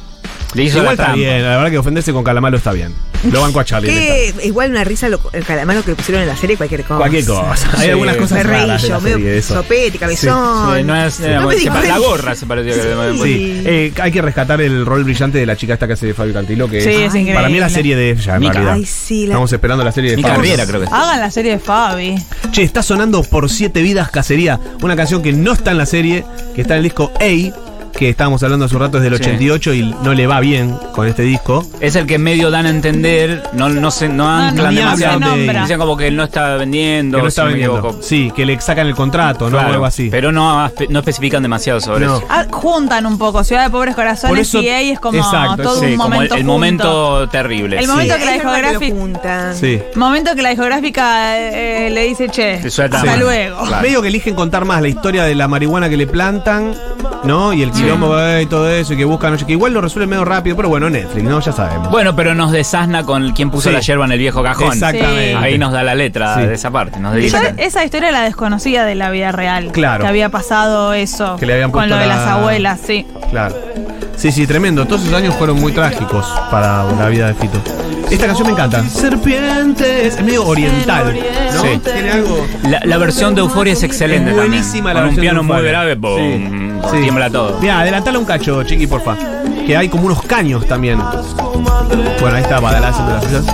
Le 0.55 0.63
hizo 0.63 0.77
Igual 0.77 0.85
la 0.85 0.91
está 0.93 1.03
trampa. 1.03 1.17
bien, 1.17 1.43
la 1.43 1.50
verdad 1.57 1.69
que 1.71 1.77
ofenderse 1.77 2.13
con 2.13 2.24
Calamaro 2.24 2.57
está 2.57 2.71
bien. 2.71 2.93
Lo 3.31 3.41
banco 3.41 3.59
a 3.59 3.65
Charlie. 3.65 4.33
igual 4.43 4.69
una 4.69 4.83
risa 4.83 5.09
lo- 5.09 5.19
el 5.33 5.43
calamaro 5.43 5.83
que 5.83 5.95
pusieron 5.95 6.21
en 6.21 6.27
la 6.29 6.38
serie, 6.38 6.57
cualquier 6.57 6.83
cosa. 6.83 6.97
Cualquier 7.00 7.25
cosa. 7.25 7.67
Hay 7.77 7.85
Sí. 7.85 7.89
algunas 7.89 8.15
cosas 8.17 8.38
Me 8.38 8.43
reí 8.43 8.62
raras 8.62 8.81
de 8.83 8.88
yo, 8.88 8.93
la 8.93 9.00
serie 9.01 9.15
de 9.15 9.19
medio 9.24 9.33
eso. 9.39 9.53
sopete, 9.55 9.97
cabezón. 9.97 10.77
Sí, 10.77 10.83
no 10.83 10.95
es, 10.95 11.19
No 11.19 11.47
me 11.47 11.53
se 11.55 11.59
di 11.59 11.65
pa- 11.67 11.81
la 11.81 11.97
gorra 11.97 12.35
se 12.35 12.45
pareció 12.45 12.74
que 12.75 12.81
Sí. 13.17 13.24
Sí, 13.24 13.63
eh, 13.65 13.93
hay 14.00 14.12
que 14.12 14.21
rescatar 14.21 14.62
el 14.62 14.85
rol 14.85 15.03
brillante 15.03 15.39
de 15.39 15.45
la 15.47 15.55
chica 15.57 15.74
esta 15.74 15.88
que 15.88 15.93
hace 15.93 16.05
de 16.05 16.13
Fabio 16.13 16.33
Cantilo, 16.35 16.69
que 16.69 16.81
Sí, 16.81 16.89
es 16.89 17.05
increíble. 17.07 17.33
para 17.33 17.50
mí 17.50 17.55
es 17.55 17.62
la 17.62 17.69
serie 17.69 17.95
de 17.95 18.12
ella, 18.12 18.35
en 18.35 18.39
Mica. 18.41 18.53
realidad. 18.53 18.74
Ay, 18.75 18.85
sí, 18.85 19.21
la- 19.25 19.33
Estamos 19.33 19.51
esperando 19.53 19.83
la 19.83 19.91
serie 19.91 20.12
de 20.12 20.17
Mi 20.17 20.24
Fabio. 20.24 20.35
carrera 20.38 20.65
creo 20.67 20.79
que 20.81 20.85
es. 20.85 20.93
Hagan 20.93 21.19
la 21.19 21.31
serie 21.31 21.51
de 21.53 21.59
Fabi. 21.59 22.15
Che, 22.51 22.62
está 22.63 22.83
sonando 22.83 23.24
por 23.24 23.50
siete 23.50 23.81
vidas 23.81 24.09
cacería, 24.12 24.59
una 24.83 24.95
canción 24.95 25.24
que 25.24 25.33
no 25.33 25.51
está 25.53 25.71
en 25.71 25.79
la 25.79 25.85
serie, 25.88 26.24
que 26.53 26.62
está 26.62 26.75
en 26.75 26.77
el 26.79 26.83
disco 26.83 27.12
A, 27.19 27.25
que 27.97 28.09
estábamos 28.09 28.43
hablando 28.43 28.65
hace 28.65 28.75
un 28.75 28.81
rato, 28.81 28.97
es 28.97 29.03
del 29.03 29.15
Sí. 29.17 29.21
88 29.23 29.73
y 29.73 29.95
no 30.03 30.13
le 30.13 30.27
va 30.27 30.39
bien 30.41 30.75
con 30.93 31.07
este 31.07 31.21
disco. 31.23 31.65
Es 31.79 31.95
el 31.95 32.05
que 32.05 32.17
medio 32.17 32.51
dan 32.51 32.65
a 32.65 32.69
entender, 32.69 33.43
no, 33.53 33.69
no 33.69 33.89
se 33.91 34.09
no 34.09 34.25
No, 34.25 34.29
anclan 34.47 34.75
demasiado. 34.75 35.19
Dicen 35.35 35.77
como 35.79 35.95
que 35.97 36.07
él 36.07 36.15
no 36.15 36.23
está 36.23 36.55
vendiendo, 36.55 37.17
Que 37.17 37.21
no 37.23 37.27
está 37.29 37.43
si 37.43 37.47
vendiendo. 37.49 37.99
Sí, 38.01 38.31
que 38.35 38.45
le 38.45 38.59
sacan 38.59 38.87
el 38.87 38.95
contrato, 38.95 39.49
¿no? 39.49 39.57
O 39.57 39.59
algo 39.61 39.85
así. 39.85 40.09
Pero 40.11 40.31
no, 40.31 40.69
no 40.89 40.99
especifican 40.99 41.41
demasiado 41.41 41.79
sobre 41.79 42.05
No. 42.05 42.17
eso. 42.17 42.25
Ah, 42.29 42.45
juntan 42.51 43.05
un 43.05 43.17
poco 43.17 43.43
Ciudad 43.43 43.63
de 43.63 43.69
Pobres 43.69 43.95
Corazones 43.95 44.53
y 44.55 44.69
ahí 44.69 44.91
es 44.91 44.99
como 44.99 45.17
exacto, 45.17 45.63
todo 45.63 45.79
Sí, 45.79 45.85
un 45.93 45.97
como 45.97 46.03
el, 46.05 46.11
momento 46.13 46.35
el 46.35 46.43
momento 46.43 47.29
terrible. 47.29 47.77
El 47.77 47.85
sí. 47.85 47.91
momento 47.91 48.15
que 48.17 48.25
la 48.25 48.31
discográfica- 48.33 48.95
juntan. 48.95 49.55
Sí. 49.55 49.79
Momento 49.95 50.35
que 50.35 50.41
la 50.41 50.49
discográfica 50.49 51.37
eh, 51.37 51.89
le 51.91 52.03
dice, 52.03 52.29
che, 52.29 52.55
hasta 52.65 53.17
luego. 53.17 53.63
Claro. 53.65 53.81
Medio 53.81 54.01
que 54.01 54.07
eligen 54.09 54.35
contar 54.35 54.65
más 54.65 54.81
la 54.81 54.87
historia 54.87 55.23
de 55.23 55.35
la 55.35 55.47
marihuana 55.47 55.89
que 55.89 55.97
le 55.97 56.07
plantan, 56.07 56.73
¿no? 57.25 57.53
Y 57.53 57.63
el 57.63 57.72
quilombo 57.72 58.15
y 58.41 58.46
todo 58.46 58.70
eso, 58.70 58.94
y 58.94 58.98
que 58.98 59.05
buscan, 59.05 59.36
que 59.38 59.51
igual 59.51 59.74
lo 59.74 59.82
resuelven 59.82 60.10
medio 60.10 60.25
rápido, 60.25 60.55
pero 60.55 60.70
bueno, 60.70 60.89
Netflix, 60.89 61.24
¿no? 61.24 61.39
Ya 61.39 61.51
sabemos. 61.51 61.89
Bueno, 61.89 62.15
pero 62.15 62.36
nos 62.36 62.51
desasna 62.51 63.03
con 63.03 63.32
quien 63.34 63.50
puso 63.51 63.70
Sí. 63.70 63.74
la 63.75 63.82
yerba 63.82 64.05
en 64.05 64.12
el 64.12 64.20
viejo 64.20 64.44
cajón. 64.44 64.74
Exactamente. 64.74 65.36
Ahí 65.36 65.58
nos 65.58 65.72
da 65.74 65.84
la 65.84 65.96
letra 65.96 66.36
Sí. 66.36 66.41
de 66.48 66.53
esa 66.53 66.72
parte. 66.72 67.00
Nos 67.00 67.13
Yo 67.15 67.20
dice. 67.20 67.53
esa 67.58 67.84
historia 67.84 68.12
la 68.12 68.22
desconocía 68.24 68.84
de 68.86 68.96
la 68.96 69.10
vida 69.10 69.32
real. 69.32 69.72
Claro. 69.72 70.03
Que 70.03 70.08
había 70.08 70.29
pasado 70.29 70.94
eso. 70.94 71.36
Que 71.38 71.46
le 71.46 71.53
habían 71.53 71.72
con 71.72 71.82
puesto 71.82 71.96
lo 71.96 72.01
de 72.01 72.08
la- 72.08 72.15
las 72.15 72.27
abuelas, 72.27 72.79
sí. 72.86 73.05
Claro. 73.32 73.55
Sí, 74.15 74.32
sí, 74.32 74.48
tremendo. 74.48 74.86
Todos 74.86 75.01
esos 75.03 75.13
años 75.13 75.36
fueron 75.36 75.60
muy 75.60 75.74
trágicos 75.74 76.25
para 76.50 76.84
la 76.94 77.10
vida 77.10 77.27
de 77.27 77.34
Fito. 77.34 77.60
Esta 78.10 78.27
canción 78.27 78.48
me 78.48 78.53
encanta. 78.53 78.82
Serpientes. 78.84 80.15
Es 80.15 80.22
medio 80.24 80.46
oriental. 80.46 81.17
¿no? 81.53 81.62
Sí. 81.62 81.79
Tiene 81.84 82.12
algo. 82.12 82.46
La, 82.70 82.79
la 82.86 82.98
versión 82.98 83.34
de 83.36 83.41
Euforia 83.41 83.74
es 83.74 83.84
excelente. 83.84 84.29
Es 84.29 84.36
buenísima 84.36 84.94
la 84.94 85.01
también. 85.01 85.15
Con 85.15 85.15
un 85.15 85.22
piano 85.22 85.39
de 85.41 85.46
muy 85.48 85.55
Euphoria. 85.55 85.72
grave, 85.72 85.96
boom, 85.96 86.64
sí. 86.91 87.01
tiembla 87.01 87.29
todo. 87.29 87.58
Mira, 87.60 87.79
adelantala 87.82 88.20
un 88.20 88.25
cacho, 88.25 88.63
chiqui, 88.63 88.88
porfa. 88.88 89.15
Que 89.65 89.75
hay 89.75 89.89
como 89.89 90.05
unos 90.05 90.22
caños 90.24 90.67
también. 90.67 91.00
Bueno, 92.22 92.36
ahí 92.36 92.44
está, 92.44 92.60
Badalá 92.60 92.89
haciendo 92.89 93.13
las 93.13 93.24
suyas. 93.24 93.46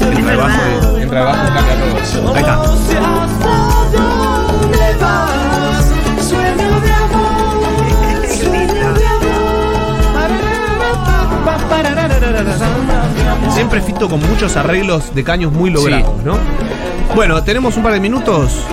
Entra 0.00 0.34
abajo, 0.34 0.98
entra 0.98 1.22
abajo, 1.22 1.54
cambia 1.54 1.74
todo. 2.12 2.34
Ahí 2.34 2.40
está. 2.40 3.16
Siempre 13.50 13.80
fito 13.80 14.08
con 14.08 14.20
muchos 14.20 14.56
arreglos 14.56 15.14
de 15.14 15.24
caños 15.24 15.50
muy 15.50 15.70
logrados, 15.70 16.22
¿no? 16.22 16.36
Bueno, 17.14 17.42
tenemos 17.42 17.76
un 17.76 17.82
par 17.82 17.92
de 17.94 18.00
minutos. 18.00 18.66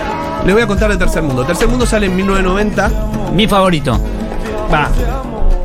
Les 0.44 0.52
voy 0.52 0.62
a 0.62 0.66
contar 0.66 0.90
de 0.90 0.96
Tercer 0.96 1.22
Mundo. 1.22 1.44
Tercer 1.44 1.68
Mundo 1.68 1.86
sale 1.86 2.06
en 2.06 2.16
1990. 2.16 2.90
Mi 3.32 3.46
favorito. 3.48 3.98
Va, 4.72 4.88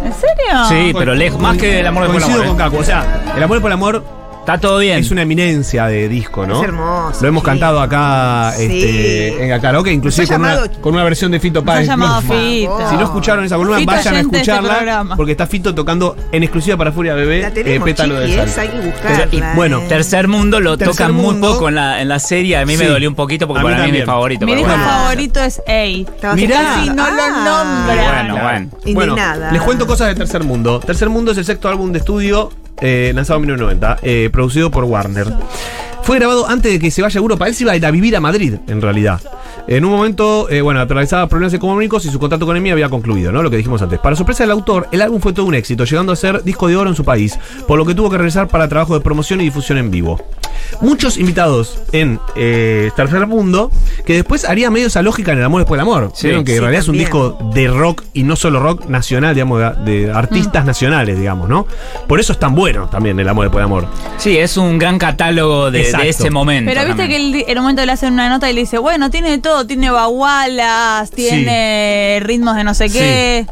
¿En 0.03 0.13
serio? 0.13 0.65
Sí, 0.69 0.93
pero 0.97 1.13
lejos, 1.13 1.39
más 1.39 1.57
que 1.57 1.81
el 1.81 1.87
amor 1.87 2.07
por 2.07 2.15
el 2.15 2.21
coincido 2.21 2.43
amor. 2.43 2.55
con 2.57 2.65
¿eh? 2.67 2.69
Caco. 2.69 2.77
O 2.81 2.83
sea, 2.83 3.23
el 3.35 3.43
amor 3.43 3.61
por 3.61 3.69
el 3.69 3.73
amor 3.73 4.03
Está 4.39 4.57
todo 4.57 4.79
bien. 4.79 4.97
es 4.99 5.11
una 5.11 5.21
eminencia 5.21 5.85
de 5.85 6.09
disco, 6.09 6.47
¿no? 6.47 6.57
Es 6.61 6.67
hermoso, 6.69 7.21
Lo 7.21 7.27
hemos 7.27 7.43
sí. 7.43 7.45
cantado 7.45 7.79
acá 7.81 8.51
Sí. 8.57 8.63
este, 8.65 9.43
en 9.45 9.51
el 9.51 9.61
karaoke, 9.61 9.91
inclusive 9.91 10.25
con 10.27 10.41
una, 10.41 10.55
llamado- 10.55 10.81
con 10.81 10.93
una 10.95 11.03
versión 11.03 11.31
de 11.31 11.39
Fito 11.39 11.63
Páez. 11.63 11.87
llamado 11.87 12.21
No, 12.21 12.33
Fito. 12.33 12.89
Si 12.89 12.95
no 12.95 13.03
escucharon 13.03 13.45
esa 13.45 13.57
columna, 13.57 13.77
Fito 13.79 13.91
vayan 13.91 14.07
a 14.07 14.17
de 14.17 14.23
este 14.23 14.37
escucharla. 14.37 15.05
porque 15.15 15.33
está 15.33 15.45
Fito 15.45 15.75
tocando 15.75 16.15
en 16.31 16.41
exclusiva 16.43 16.77
para 16.77 16.91
Furia 16.91 17.13
Bebé 17.13 17.41
La 17.41 17.47
eh, 17.49 17.51
tenemos, 17.51 17.85
Pétalo 17.85 18.15
de 18.19 18.27
chiquis, 18.27 18.51
Sal. 18.51 18.59
hay 18.59 18.67
que 18.69 18.87
buscarla. 18.87 19.27
Y, 19.31 19.55
bueno, 19.55 19.79
eh. 19.79 19.85
Tercer 19.87 20.27
Mundo 20.27 20.59
lo 20.59 20.77
Tercer 20.77 20.95
tocan 20.95 21.13
muy 21.13 21.25
Mundo. 21.25 21.53
poco 21.53 21.69
en 21.69 21.75
la, 21.75 22.01
en 22.01 22.09
la 22.09 22.17
serie. 22.19 22.57
A 22.57 22.65
mí 22.65 22.75
me 22.75 22.85
dolió 22.87 23.07
un 23.09 23.15
poquito 23.15 23.47
porque 23.47 23.61
A 23.61 23.63
para 23.63 23.83
mí 23.83 23.89
es 23.89 23.93
mi 23.99 24.01
favorito. 24.01 24.45
Mi 24.45 24.55
disco 24.55 24.69
bueno. 24.69 24.83
favorito 24.83 25.39
es 25.41 25.61
Ey. 25.67 26.07
Estaba 26.09 26.35
Mirá. 26.35 26.57
casi 26.57 26.89
no 26.89 27.03
Ah. 27.05 27.09
lo 27.11 27.27
nombra. 27.43 28.11
Bueno, 28.11 28.43
bueno. 28.43 28.69
Bueno, 28.93 29.13
Indignada. 29.13 29.51
les 29.51 29.61
cuento 29.61 29.85
cosas 29.85 30.07
de 30.07 30.15
Tercer 30.15 30.43
Mundo. 30.43 30.79
Tercer 30.79 31.09
Mundo 31.09 31.31
es 31.33 31.37
el 31.37 31.45
sexto 31.45 31.69
álbum 31.69 31.91
de 31.91 31.99
estudio 31.99 32.49
eh, 32.81 33.11
lanzado 33.13 33.37
en 33.37 33.41
1990, 33.47 33.99
eh, 34.01 34.29
producido 34.31 34.71
por 34.71 34.83
Warner. 34.85 35.27
Fue 36.03 36.17
grabado 36.17 36.47
antes 36.47 36.71
de 36.71 36.79
que 36.79 36.91
se 36.91 37.01
vaya 37.01 37.19
a 37.19 37.21
Europa. 37.21 37.47
Él 37.47 37.53
se 37.53 37.63
iba 37.63 37.73
a 37.73 37.75
ir 37.75 37.85
a 37.85 37.91
vivir 37.91 38.15
a 38.15 38.19
Madrid, 38.19 38.55
en 38.67 38.81
realidad. 38.81 39.21
En 39.67 39.85
un 39.85 39.91
momento, 39.91 40.49
eh, 40.49 40.61
bueno, 40.61 40.79
atravesaba 40.79 41.27
problemas 41.27 41.53
económicos 41.53 42.05
y 42.05 42.09
su 42.09 42.19
contrato 42.19 42.45
con 42.45 42.57
EMI 42.57 42.71
había 42.71 42.89
concluido, 42.89 43.31
¿no? 43.31 43.43
Lo 43.43 43.49
que 43.49 43.57
dijimos 43.57 43.81
antes. 43.81 43.99
Para 43.99 44.15
sorpresa 44.15 44.43
del 44.43 44.51
autor, 44.51 44.87
el 44.91 45.01
álbum 45.01 45.21
fue 45.21 45.33
todo 45.33 45.45
un 45.45 45.55
éxito, 45.55 45.83
llegando 45.85 46.11
a 46.11 46.15
ser 46.15 46.43
disco 46.43 46.67
de 46.67 46.75
oro 46.75 46.89
en 46.89 46.95
su 46.95 47.03
país, 47.05 47.37
por 47.67 47.77
lo 47.77 47.85
que 47.85 47.93
tuvo 47.93 48.09
que 48.09 48.17
regresar 48.17 48.47
para 48.47 48.67
trabajo 48.67 48.93
de 48.93 49.01
promoción 49.01 49.41
y 49.41 49.45
difusión 49.45 49.77
en 49.77 49.91
vivo. 49.91 50.19
Muchos 50.81 51.17
invitados 51.17 51.79
en 51.91 52.19
eh, 52.35 52.91
Tercer 52.95 53.25
Mundo, 53.27 53.71
que 54.05 54.13
después 54.13 54.45
haría 54.45 54.69
medio 54.69 54.87
esa 54.87 55.01
lógica 55.01 55.31
en 55.31 55.39
El 55.39 55.45
Amor 55.45 55.61
Después 55.61 55.77
del 55.77 55.87
Amor. 55.87 56.11
Sí. 56.13 56.27
Vieron 56.27 56.43
que 56.43 56.51
en 56.51 56.57
Sí, 56.57 56.61
realidad 56.61 56.81
es 56.81 56.87
un 56.87 56.97
disco 56.97 57.37
de 57.53 57.67
rock 57.67 58.03
y 58.13 58.23
no 58.23 58.35
solo 58.35 58.59
rock 58.59 58.85
nacional, 58.87 59.33
digamos, 59.33 59.59
de, 59.85 59.91
de 59.91 60.11
artistas 60.11 60.65
nacionales, 60.65 61.17
digamos, 61.17 61.47
¿no? 61.49 61.65
Por 62.07 62.19
eso 62.19 62.33
es 62.33 62.39
tan 62.39 62.55
bueno 62.55 62.87
también 62.89 63.19
El 63.19 63.27
Amor 63.29 63.45
Después 63.45 63.61
del 63.61 63.65
Amor. 63.65 63.87
Sí, 64.17 64.37
es 64.37 64.57
un 64.57 64.77
gran 64.77 64.97
catálogo 64.99 65.71
de, 65.71 65.81
ese 65.81 66.29
momento. 66.29 66.69
Pero 66.69 66.85
viste 66.85 67.01
también. 67.03 67.31
que 67.31 67.39
él, 67.39 67.45
en 67.47 67.57
un 67.57 67.63
momento 67.63 67.85
le 67.85 67.91
hacen 67.91 68.13
una 68.13 68.29
nota 68.29 68.49
y 68.49 68.53
le 68.53 68.61
dice, 68.61 68.77
bueno, 68.77 69.09
tiene 69.09 69.38
todo, 69.39 69.65
tiene 69.65 69.89
bagualas, 69.89 71.11
tiene 71.11 72.19
ritmos 72.21 72.55
de 72.55 72.63
no 72.63 72.73
sé 72.73 72.89
qué. 72.89 73.45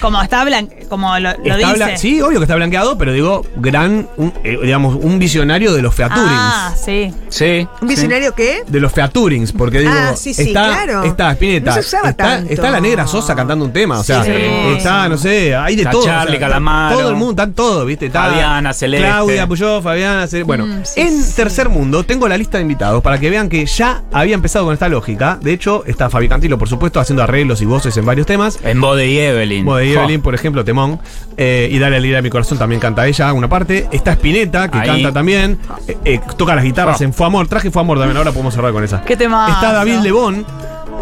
Como 0.00 0.20
está 0.22 0.44
blan 0.44 0.68
como 0.88 1.18
lo, 1.18 1.30
lo 1.44 1.56
Está 1.56 1.72
dice. 1.72 1.96
sí, 1.98 2.20
obvio 2.20 2.38
que 2.38 2.44
está 2.44 2.54
blanqueado, 2.56 2.98
pero 2.98 3.12
digo, 3.12 3.46
gran, 3.56 4.08
un, 4.16 4.32
eh, 4.44 4.58
digamos, 4.62 4.96
un 5.00 5.18
visionario 5.18 5.72
de 5.72 5.80
los 5.82 5.94
featurings. 5.94 6.30
Ah, 6.32 6.74
sí. 6.76 7.12
Sí. 7.28 7.66
¿Un 7.80 7.88
visionario 7.88 8.34
qué? 8.34 8.62
De 8.66 8.80
los 8.80 8.92
featurings, 8.92 9.52
porque 9.52 9.78
digo, 9.80 9.92
Ah, 9.94 10.14
sí, 10.16 10.34
sí, 10.34 10.42
está, 10.48 10.84
claro. 10.84 11.04
está 11.04 11.30
Spinetta, 11.32 11.70
No 11.70 11.74
se 11.74 11.80
usaba 11.80 12.10
está, 12.10 12.24
tanto. 12.24 12.52
está 12.52 12.70
la 12.70 12.80
negra 12.80 13.06
Sosa 13.06 13.34
cantando 13.34 13.64
un 13.64 13.72
tema, 13.72 14.00
o 14.00 14.04
sea, 14.04 14.22
Sí. 14.24 14.30
está, 14.76 15.08
no 15.08 15.16
sé, 15.16 15.54
hay 15.54 15.76
de 15.76 15.82
Está 15.82 15.92
todo. 15.92 16.04
Charlie 16.04 16.36
o 16.36 16.38
sea, 16.38 16.48
Calamaro. 16.48 16.98
Todo 16.98 17.08
el 17.10 17.16
mundo, 17.16 17.30
están 17.42 17.52
todos, 17.54 17.86
¿viste? 17.86 18.06
Está 18.06 18.24
Fabiana, 18.24 18.72
Celeste. 18.72 19.06
Claudia 19.06 19.46
Puyó, 19.46 19.80
Fabiana, 19.82 20.26
Celeste. 20.26 20.42
Bueno, 20.46 20.66
Mm, 20.66 20.80
sí, 20.84 21.00
en 21.00 21.22
sí. 21.22 21.32
tercer 21.36 21.68
mundo 21.68 22.02
tengo 22.04 22.28
la 22.28 22.36
lista 22.36 22.58
de 22.58 22.62
invitados 22.62 23.02
para 23.02 23.18
que 23.18 23.30
vean 23.30 23.48
que 23.48 23.64
ya 23.66 24.02
había 24.12 24.34
empezado 24.34 24.64
con 24.66 24.74
esta 24.74 24.88
lógica. 24.88 25.38
De 25.40 25.52
hecho, 25.52 25.84
está 25.86 26.10
Fabi 26.10 26.28
Cantilo, 26.28 26.58
por 26.58 26.68
supuesto, 26.68 27.00
haciendo 27.00 27.22
arreglos 27.22 27.60
y 27.62 27.66
voces 27.66 27.96
en 27.96 28.04
varios 28.04 28.26
temas. 28.26 28.58
En 28.62 28.80
Bode 28.80 29.08
y 29.08 29.18
Evelyn. 29.18 29.64
Como 29.64 29.76
de. 29.90 29.94
Evelyn, 29.94 30.20
por 30.22 30.34
ejemplo, 30.34 30.64
Temón. 30.64 30.98
Eh, 31.36 31.68
y 31.70 31.78
Dale 31.78 31.96
alegría 31.96 32.18
a 32.18 32.22
mi 32.22 32.30
corazón 32.30 32.58
también 32.58 32.80
canta 32.80 33.06
ella, 33.06 33.32
una 33.32 33.48
parte. 33.48 33.88
Está 33.92 34.12
Spinetta, 34.12 34.68
que 34.70 34.78
Ahí. 34.78 34.86
canta 34.88 35.12
también. 35.12 35.58
Eh, 35.88 35.96
eh, 36.04 36.20
toca 36.36 36.54
las 36.54 36.64
guitarras 36.64 37.00
Oh. 37.00 37.04
en 37.04 37.12
Fue 37.12 37.26
Amor. 37.26 37.48
Traje 37.48 37.70
Fue 37.70 37.82
Amor 37.82 37.98
también, 37.98 38.16
ahora 38.16 38.32
podemos 38.32 38.54
cerrar 38.54 38.72
con 38.72 38.84
esa. 38.84 39.02
¿Qué 39.02 39.16
temazo? 39.16 39.52
Está 39.54 39.72
David 39.72 39.98
Lebón. 40.02 40.44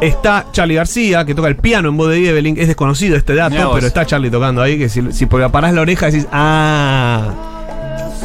Está 0.00 0.46
Charlie 0.52 0.76
García, 0.76 1.26
que 1.26 1.34
toca 1.34 1.48
el 1.48 1.56
piano 1.56 1.90
en 1.90 1.96
voz 1.96 2.08
de 2.10 2.26
Evelyn. 2.30 2.56
Es 2.58 2.68
desconocido 2.68 3.16
este 3.16 3.34
dato, 3.34 3.72
pero 3.74 3.86
está 3.86 4.06
Charlie 4.06 4.30
tocando 4.30 4.62
ahí. 4.62 4.78
Que 4.78 4.88
si, 4.88 5.12
si 5.12 5.26
parás 5.26 5.74
la 5.74 5.80
oreja 5.82 6.06
decís, 6.06 6.26
ah. 6.32 7.28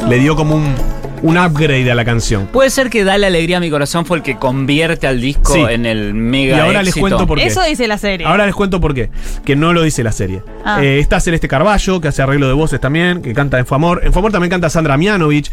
Le 0.08 0.18
dio 0.18 0.36
como 0.36 0.56
un, 0.56 0.74
un 1.22 1.38
upgrade 1.38 1.90
a 1.90 1.94
la 1.94 2.04
canción. 2.04 2.46
Puede 2.46 2.70
ser 2.70 2.90
que 2.90 3.04
Dale 3.04 3.26
Alegría 3.26 3.56
a 3.56 3.60
mi 3.60 3.70
corazón 3.70 4.04
fue 4.06 4.18
el 4.18 4.22
que 4.22 4.36
convierte 4.36 5.06
al 5.06 5.20
disco 5.20 5.52
Sí. 5.52 5.60
en 5.68 5.86
el 5.86 6.10
Y 6.10 6.12
mega 6.12 6.62
ahora 6.64 6.82
les 6.82 6.94
cuento 6.94 7.26
por 7.26 7.38
qué. 7.38 7.46
Eso 7.46 7.62
dice 7.62 7.86
la 7.88 7.98
serie. 7.98 8.26
Ahora 8.26 8.46
les 8.46 8.54
cuento 8.54 8.80
por 8.80 8.94
qué. 8.94 9.10
Que 9.44 9.56
no 9.56 9.72
lo 9.72 9.82
dice 9.82 10.02
la 10.02 10.12
serie. 10.12 10.42
Ah. 10.64 10.82
Eh, 10.82 10.98
está 10.98 11.20
Celeste 11.20 11.48
Carballo, 11.48 12.00
que 12.00 12.08
hace 12.08 12.22
arreglo 12.22 12.48
de 12.48 12.54
voces 12.54 12.80
también, 12.80 13.22
que 13.22 13.32
canta 13.34 13.58
en 13.58 13.66
Famor. 13.66 14.00
En 14.04 14.12
Famor 14.12 14.32
también 14.32 14.50
canta 14.50 14.70
Sandra 14.70 14.96
Mianovich. 14.96 15.50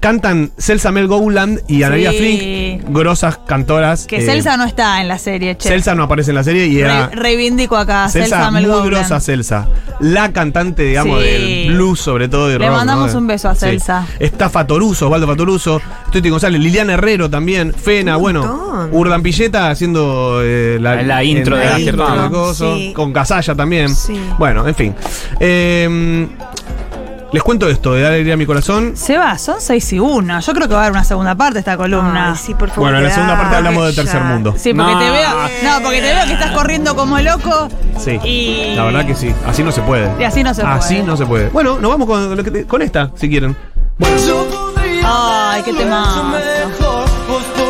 Cantan 0.00 0.50
Celsa 0.58 0.90
Mel 0.92 1.06
Gowland 1.06 1.60
y 1.68 1.82
Analia 1.82 2.10
Sí. 2.10 2.16
Flink, 2.18 2.84
grosas 2.96 3.38
cantoras. 3.46 4.06
que 4.06 4.16
eh, 4.16 4.22
Celsa 4.22 4.56
no 4.56 4.64
está 4.64 5.00
en 5.02 5.08
la 5.08 5.18
serie, 5.18 5.56
che. 5.58 5.68
Celsa 5.68 5.94
no 5.94 6.04
aparece 6.04 6.30
en 6.30 6.36
la 6.36 6.44
serie 6.44 6.66
y 6.68 6.80
era. 6.80 7.08
Re- 7.08 7.16
reivindico 7.16 7.76
acá, 7.76 8.08
Celsa, 8.08 8.36
Celsa, 8.36 8.50
Mel 8.50 8.62
muy 8.66 8.72
Gowland. 8.76 8.94
grosa 8.96 9.20
Celsa. 9.20 9.68
La 10.00 10.32
cantante, 10.32 10.84
digamos, 10.84 11.20
Sí. 11.22 11.26
del 11.28 11.74
blues, 11.74 12.00
sobre 12.00 12.28
todo. 12.28 12.48
de 12.48 12.58
Le 12.58 12.66
rock, 12.66 12.76
mandamos 12.78 13.12
¿no? 13.12 13.18
un 13.18 13.26
beso 13.26 13.48
a 13.50 13.54
Sí. 13.54 13.60
Celsa. 13.60 14.06
Está 14.18 14.48
Fatoruso, 14.48 15.06
Osvaldo 15.06 15.26
Fatoruso. 15.26 15.82
Tuti 16.10 16.30
González, 16.30 16.60
Liliana 16.60 16.94
Herrero 16.94 17.28
también. 17.28 17.74
Fena, 17.74 18.16
Un 18.16 18.22
bueno. 18.22 18.88
Urdan 18.92 19.22
Pilleta 19.22 19.68
haciendo 19.70 20.40
eh, 20.42 20.78
la, 20.80 21.02
La 21.02 21.22
intro 21.22 21.56
en 21.56 21.62
de 21.62 21.68
la 21.70 21.80
intro 21.80 22.30
coso. 22.30 22.74
Con 22.94 23.12
Casalla 23.12 23.54
también. 23.54 23.94
Sí. 23.94 24.18
Bueno, 24.38 24.66
en 24.66 24.74
fin. 24.74 24.94
Eh, 25.38 26.26
les 27.32 27.42
cuento 27.42 27.68
esto 27.68 27.92
de 27.94 28.02
Dar 28.02 28.12
alegría 28.12 28.34
a 28.34 28.36
mi 28.36 28.46
corazón. 28.46 28.96
Seba, 28.96 29.38
son 29.38 29.60
6 29.60 29.92
y 29.92 29.98
1. 30.00 30.40
Yo 30.40 30.52
creo 30.52 30.66
que 30.68 30.74
va 30.74 30.80
a 30.80 30.82
haber 30.84 30.92
una 30.92 31.04
segunda 31.04 31.34
parte 31.34 31.54
de 31.54 31.58
esta 31.60 31.76
columna. 31.76 32.30
Ay, 32.32 32.36
sí, 32.36 32.54
por 32.54 32.68
favor. 32.70 32.84
Bueno, 32.84 32.98
en 32.98 33.04
la 33.04 33.10
segunda 33.10 33.36
parte 33.36 33.56
hablamos 33.56 33.86
de 33.86 33.92
tercer 33.92 34.20
mundo. 34.22 34.54
Sí, 34.56 34.74
porque 34.74 34.92
No. 34.92 34.98
te 34.98 35.10
veo. 35.10 35.30
No, 35.62 35.82
porque 35.82 36.00
te 36.00 36.12
veo 36.14 36.24
que 36.26 36.32
estás 36.32 36.50
corriendo 36.52 36.96
como 36.96 37.18
loco. 37.20 37.68
Sí. 37.98 38.18
Y. 38.24 38.74
La 38.74 38.84
verdad 38.84 39.06
que 39.06 39.14
sí. 39.14 39.32
Así 39.46 39.62
no 39.62 39.70
se 39.72 39.80
puede. 39.82 40.10
Y 40.20 40.24
así 40.24 40.42
no 40.42 40.52
se 40.54 40.62
Así 40.62 40.94
puede. 40.94 41.06
no 41.06 41.16
se 41.16 41.26
puede. 41.26 41.48
Bueno, 41.50 41.78
nos 41.78 41.90
vamos 41.90 42.06
con, 42.08 42.36
lo 42.36 42.42
que 42.44 42.50
te- 42.50 42.66
con 42.66 42.82
esta, 42.82 43.10
si 43.14 43.28
quieren. 43.28 43.56
Bueno, 43.98 44.16
Ay, 45.04 45.62
qué 45.62 45.72
temazo. 45.72 46.24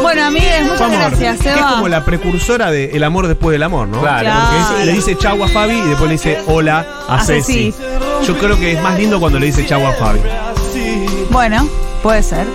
Bueno, 0.03 0.25
amigues, 0.25 0.63
muchas 0.65 0.81
amor. 0.81 0.99
gracias, 0.99 1.39
Que 1.41 1.49
es 1.51 1.55
Seba. 1.57 1.71
como 1.75 1.89
la 1.89 2.05
precursora 2.05 2.71
de 2.71 2.91
El 2.97 3.05
amor 3.05 3.29
después 3.29 3.53
del 3.53 3.63
amor, 3.63 3.87
¿no? 3.89 4.01
Claro. 4.01 4.31
Porque 4.33 4.81
es- 4.81 4.87
le 4.87 4.93
dice 4.93 5.17
chau 5.17 5.43
a 5.45 5.49
Fabi 5.49 5.75
y 5.75 5.81
después 5.83 6.09
le 6.09 6.13
dice 6.13 6.39
hola 6.47 6.85
a 7.09 7.17
A 7.17 7.25
Ceci. 7.25 7.73
Ceci. 7.73 7.75
Yo 8.27 8.39
creo 8.39 8.59
que 8.59 8.73
es 8.73 8.83
más 8.83 8.99
lindo 8.99 9.19
cuando 9.19 9.39
le 9.39 9.47
dice 9.47 9.67
chau 9.67 9.87
a 9.87 9.93
Fabi. 9.93 10.21
Bueno, 11.31 11.69
puede 12.03 12.23
ser. 12.23 12.47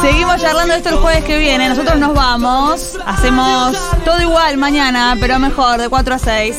Seguimos 0.00 0.40
charlando 0.40 0.74
esto 0.74 0.90
el 0.90 0.96
jueves 0.96 1.24
que 1.24 1.38
viene. 1.38 1.68
Nosotros 1.68 1.98
nos 1.98 2.14
vamos. 2.14 2.98
Hacemos 3.04 3.76
todo 4.04 4.20
igual 4.22 4.56
mañana, 4.56 5.16
pero 5.20 5.38
mejor, 5.38 5.80
de 5.80 5.88
4 5.88 6.14
a 6.14 6.18
6. 6.18 6.56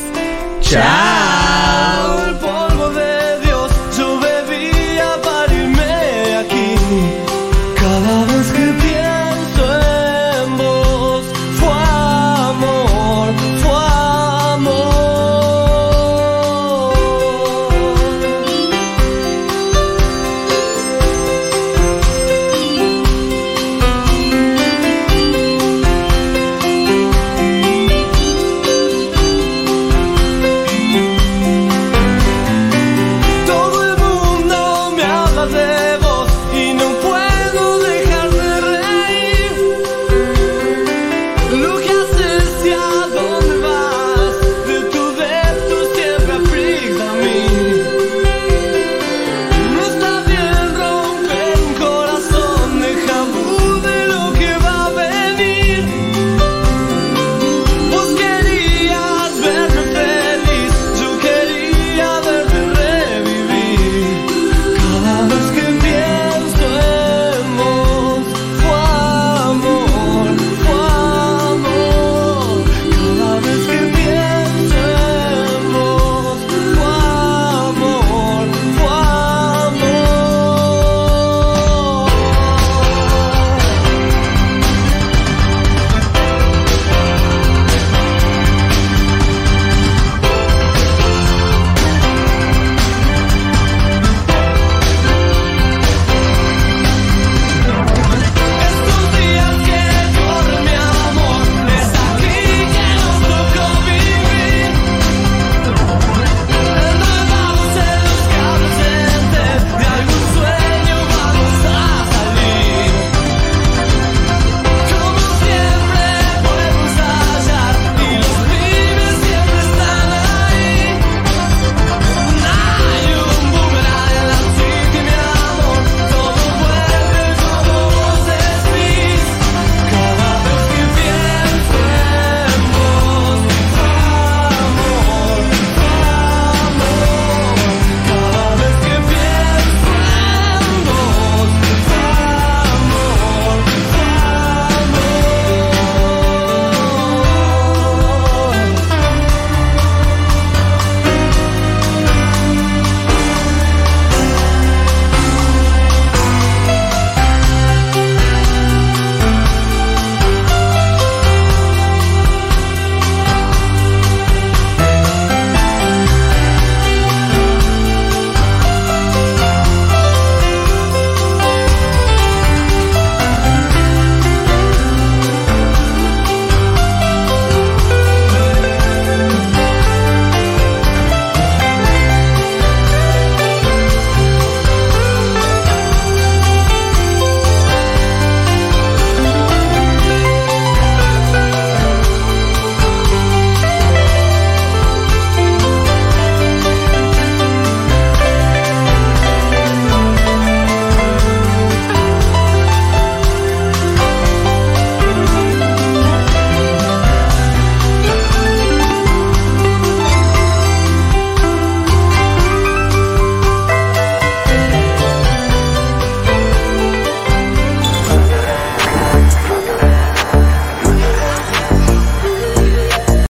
Chao. 0.62 2.61